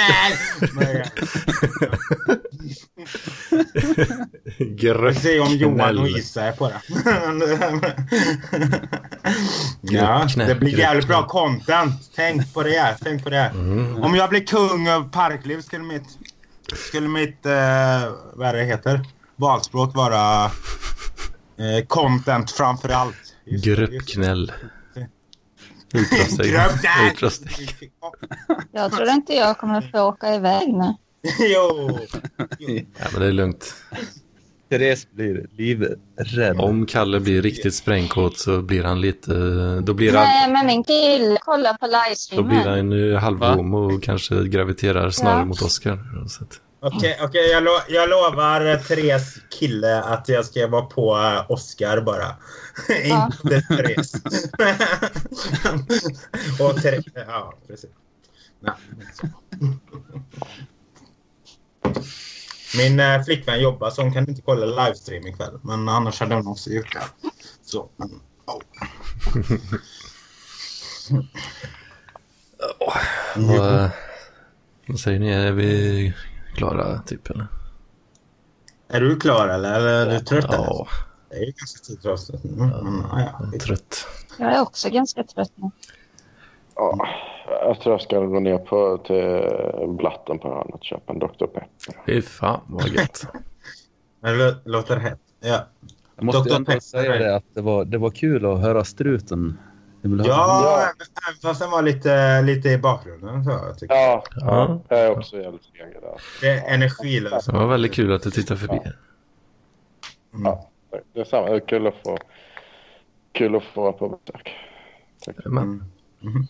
[5.03, 6.07] Får se om Johan och.
[6.07, 6.81] Issa är på det.
[9.81, 12.11] ja, det blir jävligt bra content.
[12.15, 12.97] Tänk på det.
[13.01, 13.51] Tänk på det.
[13.53, 14.03] Mm.
[14.03, 16.17] Om jag blir kung av parkliv skulle mitt,
[16.89, 17.51] skulle mitt eh,
[18.33, 23.15] vad är det heter, valspråk vara eh, content framför allt.
[23.45, 23.65] Just.
[23.65, 24.51] Gruppknäll.
[27.11, 27.57] Utröstning.
[28.71, 30.93] Jag tror inte jag kommer få åka iväg nu.
[31.39, 31.99] jo!
[32.97, 33.73] Ja, men det är lugnt.
[34.69, 36.59] Therese blir livrädd.
[36.59, 39.31] Om Kalle blir riktigt sprängkåt så blir han lite...
[39.83, 42.67] Då blir han, Nej, men min kille kollar på då blir livestreamen.
[42.67, 45.45] han ju halvhomo och kanske graviterar snarare Ja.
[45.45, 46.27] mot Oscar.
[46.27, 51.17] Så att, Okej, okej, jag, lo jag lovar Therese kille att jag ska vara på
[51.17, 52.35] eh, Oscar bara.
[53.05, 53.31] Ja.
[53.43, 54.13] Inte Therese.
[56.59, 57.89] Och Therese, ja precis.
[58.59, 58.73] Nej.
[62.77, 65.59] Min eh, flickvän jobbar så hon kan inte kolla livestream ikväll.
[65.61, 67.29] Men annars hade hon också gjort det.
[67.65, 68.61] Så, men, oh.
[72.79, 73.89] och, eh,
[74.87, 75.29] vad säger ni?
[75.29, 76.13] Är vi
[76.55, 77.47] klara typ eller?
[78.87, 79.73] Är du klar eller?
[79.73, 80.45] Eller är du trött?
[80.45, 80.57] eller?
[80.57, 80.87] Ja,
[81.29, 82.51] Det är ganska tidigt avsnitt nu.
[82.55, 84.07] Men, ja, Jag är trött.
[84.39, 85.71] Jag är också ganska trött nu.
[86.75, 87.07] Ja,
[87.47, 91.27] jag tror jag ska gå ner på, till Blatten på hörnet och köpa en Dr.
[91.45, 91.67] Pepper.
[92.05, 93.27] Fy fan vad gött.
[94.21, 95.19] Men det låter hett.
[95.39, 95.67] Ja.
[96.15, 96.55] Jag måste Dr.
[96.55, 96.79] ändå Pepper.
[96.79, 99.57] säga det att det var, det var kul att höra struten.
[100.03, 100.81] Ja, Ja.
[100.81, 103.43] även fast den var lite, lite i bakgrunden.
[103.43, 103.95] Så, jag tycker.
[103.95, 105.61] Ja, Ja, jag är också jävligt
[106.01, 106.21] där.
[106.41, 107.45] Det är energilöst.
[107.45, 108.79] det var väldigt kul att du tittade förbi.
[110.33, 110.45] Mm.
[110.45, 110.69] Ja,
[111.13, 111.49] det är samma.
[111.49, 112.17] Det är kul att få,
[113.31, 114.55] kul att få vara på besök.
[115.45, 115.89] Men,
[116.23, 116.47] Mm.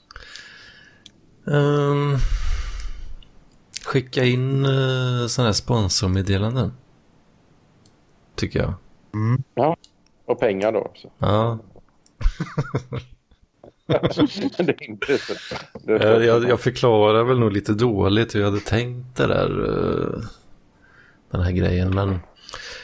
[1.47, 2.17] ehm,
[3.85, 6.73] skicka in uh, sådana här sponsormeddelanden.
[8.35, 8.73] Tycker jag.
[9.13, 9.43] Mm.
[10.25, 11.09] Och pengar då också.
[11.17, 11.59] Ja,
[14.57, 15.33] det är inte så.
[15.83, 19.27] Det är jag, jag, jag förklarar väl nog lite dåligt hur jag hade tänkt det
[19.27, 19.49] där.
[19.69, 20.23] eh,
[21.31, 21.95] den här grejen.
[21.95, 22.19] Men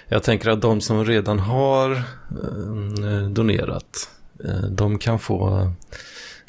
[0.07, 4.09] jag tänker att de som redan har eh, donerat.
[4.43, 5.71] eh, de kan få,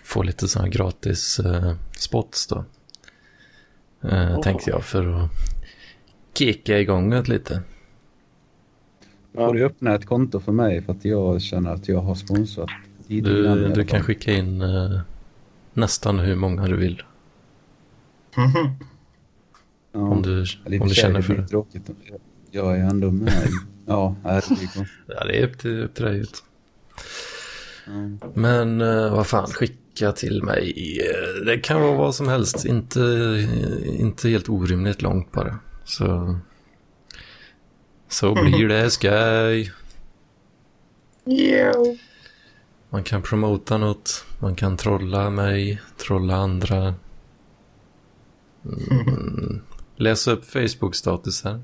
[0.04, 2.64] få lite sådana gratis eh, spots då.
[4.08, 5.30] Eh, Tänkte jag för att
[6.34, 7.62] kicka igång det lite.
[9.34, 12.70] Får du öppna ett konto för mig för att jag känner att jag har sponsrat
[13.18, 15.00] Du, du kan skicka in eh,
[15.72, 17.02] nästan hur många du vill.
[19.92, 20.00] Ja.
[20.00, 21.48] Om du, och om du känner för det.
[21.48, 21.90] tråkigt.
[22.50, 23.48] Jag är ändå med.
[23.86, 24.70] Ja, konstigt.
[25.06, 26.24] Ja, det är upp till, upp till dig.
[27.86, 28.28] Ja.
[28.34, 30.98] Men eh, vad fan, skicka till mig.
[31.00, 32.64] Eh, Det kan vara vad som helst.
[32.64, 35.58] Inte, eh, inte helt orimligt långt bara.
[35.84, 36.38] Så,
[38.08, 39.72] så blir det skoj.
[41.24, 41.96] Jo.
[42.90, 44.24] Man kan promota något.
[44.38, 46.94] Man kan trolla mig, trolla andra.
[48.64, 49.60] Mm,
[49.96, 51.60] läsa upp Facebook-statusar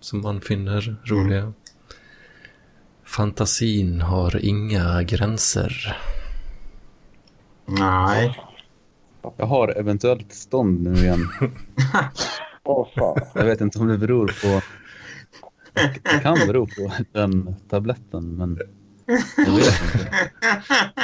[0.00, 1.52] som man finner roliga.
[3.04, 5.96] Fantasin har inga gränser.
[7.66, 8.40] Nej.
[9.36, 11.28] Jag har eventuellt stånd nu igen.
[12.64, 13.18] Åh.
[13.34, 14.62] Jag vet inte om det beror på...
[16.02, 18.58] Det kan bero på den tabletten, men
[19.36, 20.30] jag vet inte.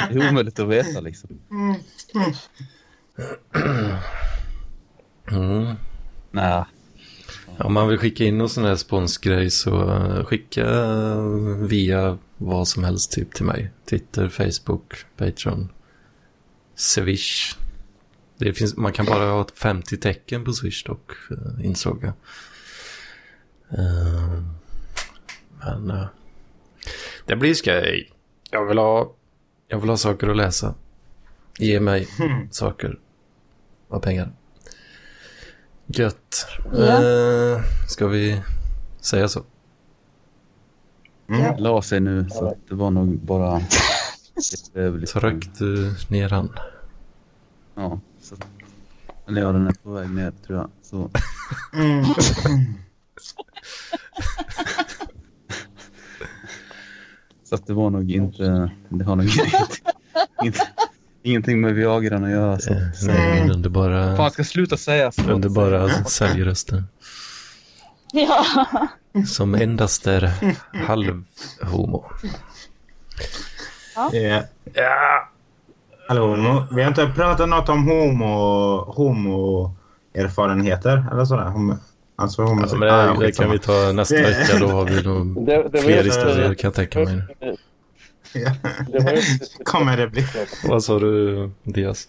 [0.09, 1.29] Det är omöjligt att veta liksom.
[5.31, 5.75] Mm.
[6.31, 6.65] Nej,
[7.59, 10.65] Om man vill skicka in någon sån här sponsgrej så eh, skicka
[11.59, 13.71] via vad som helst typ till mig.
[13.89, 15.69] Twitter, Facebook, Patreon,
[16.75, 17.55] Swish.
[18.37, 22.13] Det finns, man kan bara ha 50 tecken på Swish dock, eh, insåg jag.
[23.79, 24.41] Eh,
[25.59, 26.05] Men
[27.25, 28.11] det blir skoj.
[28.51, 29.13] Jag vill ha,
[29.67, 30.75] jag vill ha saker att läsa.
[31.59, 32.07] Ge mig
[32.51, 32.99] saker
[33.87, 34.31] och pengar.
[35.85, 36.47] Gött.
[36.73, 37.03] Ja.
[37.03, 38.41] Eh, ska vi
[39.01, 39.43] säga så?
[41.29, 41.55] Mm.
[41.57, 43.61] la sig nu så att det var nog bara...
[45.13, 46.59] Tryck du ner han.
[47.75, 48.35] Ja, så...
[49.27, 50.69] Eller ja, den är på väg ner tror jag.
[50.81, 51.09] Så...
[51.73, 52.03] Mm.
[57.51, 58.71] Så att det var nog inte...
[58.89, 59.25] Det har nog
[60.43, 60.59] inte,
[61.23, 62.59] ingenting med Viagran att göra.
[62.59, 62.73] Så.
[62.73, 65.31] Eh, Nej, min underbara, Fan, ska jag sluta säga så.
[65.31, 66.83] underbara säljrösten.
[68.13, 68.45] Ja.
[69.27, 70.31] Som endast är
[70.87, 72.05] halvhomo.
[73.95, 74.09] Ja.
[74.73, 75.29] Ja.
[76.07, 76.63] Hallå, homo.
[76.75, 81.53] vi har inte pratat något om homo, homo-erfarenheter eller sådär.
[82.21, 82.41] Alltså.
[82.41, 84.57] Ja, men det, det kan vi ta nästa Det- vecka.
[84.59, 87.21] Då har vi nog Det, det var fler historier kan jag tänka mig.
[88.33, 88.51] Ja.
[88.87, 90.23] Det Kommer det bli.
[90.67, 92.07] Vad sa du, Dias?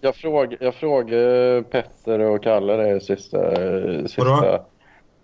[0.00, 3.38] Jag, fråg, jag frågade Petter och Kalle det sista...
[4.02, 4.64] sista Vadå?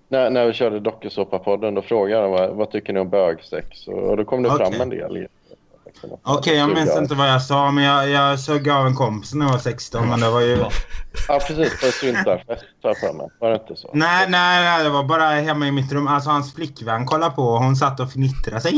[0.09, 3.89] när, när vi körde dokusåpa-podden, då frågade jag vad, vad tycker ni om bögsex?
[3.89, 4.81] Och, och då kom det fram Okej.
[4.81, 5.27] en del.
[6.23, 9.47] Okej, jag minns inte vad jag sa, men jag, jag sög av en kompis när
[9.47, 10.09] jag var 16.
[10.09, 10.65] Men det var ju...
[11.29, 11.81] Ja, precis.
[11.81, 13.29] På syntarfest har jag för mig.
[13.41, 13.91] Var det inte så?
[13.93, 16.09] Nej, nej, nej, det var bara hemma i mitt rum.
[16.09, 18.61] Alltså hans flickvän kollade på och hon satt och fnittrade.
[18.61, 18.69] Så...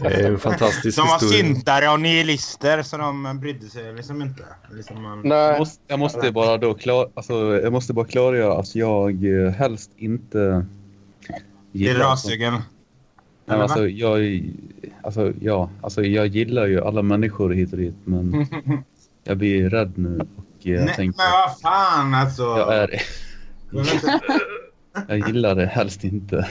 [0.00, 1.38] Det är en fantastisk De var historia.
[1.44, 4.42] syntare och nihilister så de brydde sig liksom inte.
[4.72, 5.18] Liksom man...
[5.18, 5.58] Jag Nej.
[5.58, 9.90] måste, jag måste bara då klar, alltså, jag måste bara klargöra att jag eh, helst
[9.96, 10.58] inte Det
[11.32, 11.38] är
[11.72, 12.64] gillar sånt.
[13.50, 14.50] Nej, Eller alltså, jag,
[15.02, 18.46] alltså, ja, alltså, jag gillar ju alla människor hit och dit, men
[19.24, 22.42] jag blir rädd nu och jag Nej, tänker men vad fan alltså.
[22.42, 23.02] jag, är,
[25.08, 26.48] Jag gillar det helst inte.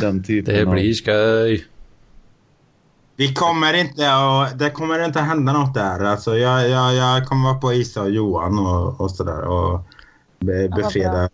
[0.00, 0.72] Den typen Det av...
[0.72, 1.66] blir skoj.
[3.16, 6.04] Vi kommer inte att, det kommer inte hända något där.
[6.04, 9.80] Alltså jag, jag, jag kommer vara på Isa och Johan och, och sådär och
[10.38, 11.28] be, befreda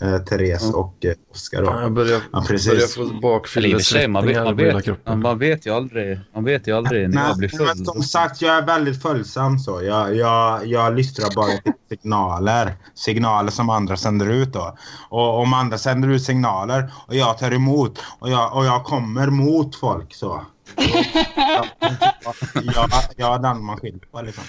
[0.00, 0.74] Eh, Therese Mm.
[0.74, 1.66] och eh, Oskar då.
[1.80, 2.70] Jag börjar, Ja, precis.
[2.70, 7.10] börjar få bakfyllesvettningar man vet, man, vet, man vet ju aldrig, man vet ju aldrig
[7.10, 7.84] när jag blir Nej, men full.
[7.86, 9.82] som sagt, jag är väldigt följsam så.
[9.82, 12.74] Jag, jag, jag lyssnar bara till signaler.
[12.94, 14.76] Signaler som andra sänder ut då.
[15.08, 19.26] Och om andra sänder ut signaler och jag tar emot och jag, och jag kommer
[19.26, 20.42] mot folk så.
[20.76, 21.66] jag,
[22.64, 24.44] jag, jag är den man skiljer på liksom.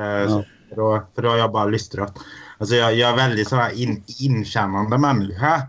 [0.00, 2.16] Eh, så, för, då, för då har jag bara lystrat.
[2.60, 5.62] Alltså jag, jag är väldigt så här in, inkännande människa.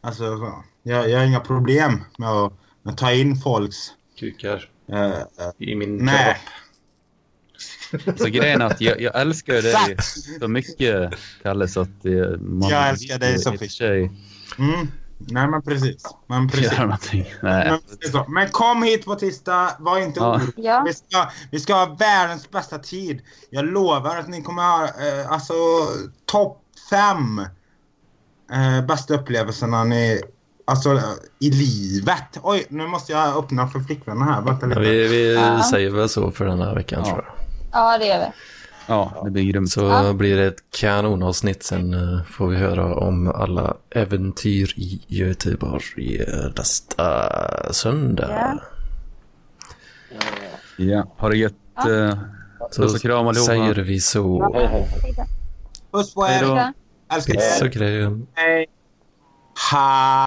[0.00, 0.64] Alltså, så.
[0.82, 2.52] jag, jag har inga problem med att,
[2.82, 3.76] med att ta in folks...
[4.18, 5.22] Kukar eh,
[5.58, 6.36] i min nej.
[7.90, 8.18] kropp.
[8.18, 9.96] Så grejen är att jag, jag älskar dig
[10.40, 12.04] så mycket, Kalle, så att
[12.40, 14.10] man Jag älskar dig så sig
[14.58, 14.88] Mm.
[15.18, 16.02] Nej men precis.
[16.26, 16.72] Men, precis.
[16.78, 20.34] Men, precis men kom hit på tisdag, var inte Ja.
[20.36, 20.52] orolig.
[20.56, 20.82] Ja.
[20.86, 23.20] Vi, ska, vi ska ha världens bästa tid.
[23.50, 25.54] Jag lovar att ni kommer ha eh, alltså
[26.26, 27.38] topp fem
[28.52, 30.20] eh, bästa upplevelserna ni,
[30.64, 31.00] alltså,
[31.40, 32.38] i livet.
[32.42, 34.42] Oj, nu måste jag öppna för flickvännen här.
[34.46, 35.62] Ja, vi vi Ja.
[35.70, 37.10] säger väl så för den här veckan Ja.
[37.12, 37.34] tror jag.
[37.72, 38.26] Ja, det gör vi.
[38.88, 39.70] Ja, det blir grymt.
[39.70, 40.12] Så Ja.
[40.12, 41.62] blir det ett kanonavsnitt.
[41.62, 46.24] Sen eh, får vi höra om alla äventyr i Göteborg
[46.56, 47.28] nästa
[47.72, 48.28] söndag.
[48.30, 48.60] Ja.
[50.76, 51.54] Ja, ha det gött.
[51.76, 51.90] Ja.
[52.08, 52.18] eh,
[52.70, 53.46] Så Puss och kram allihopa.
[53.46, 54.52] säger vi så.
[54.54, 54.88] Hej, hej.
[55.92, 56.72] Puss på er.
[57.14, 57.66] Älskar Puss er.
[57.66, 58.26] och kram.
[58.34, 58.66] Hej.
[59.72, 60.22] Ha.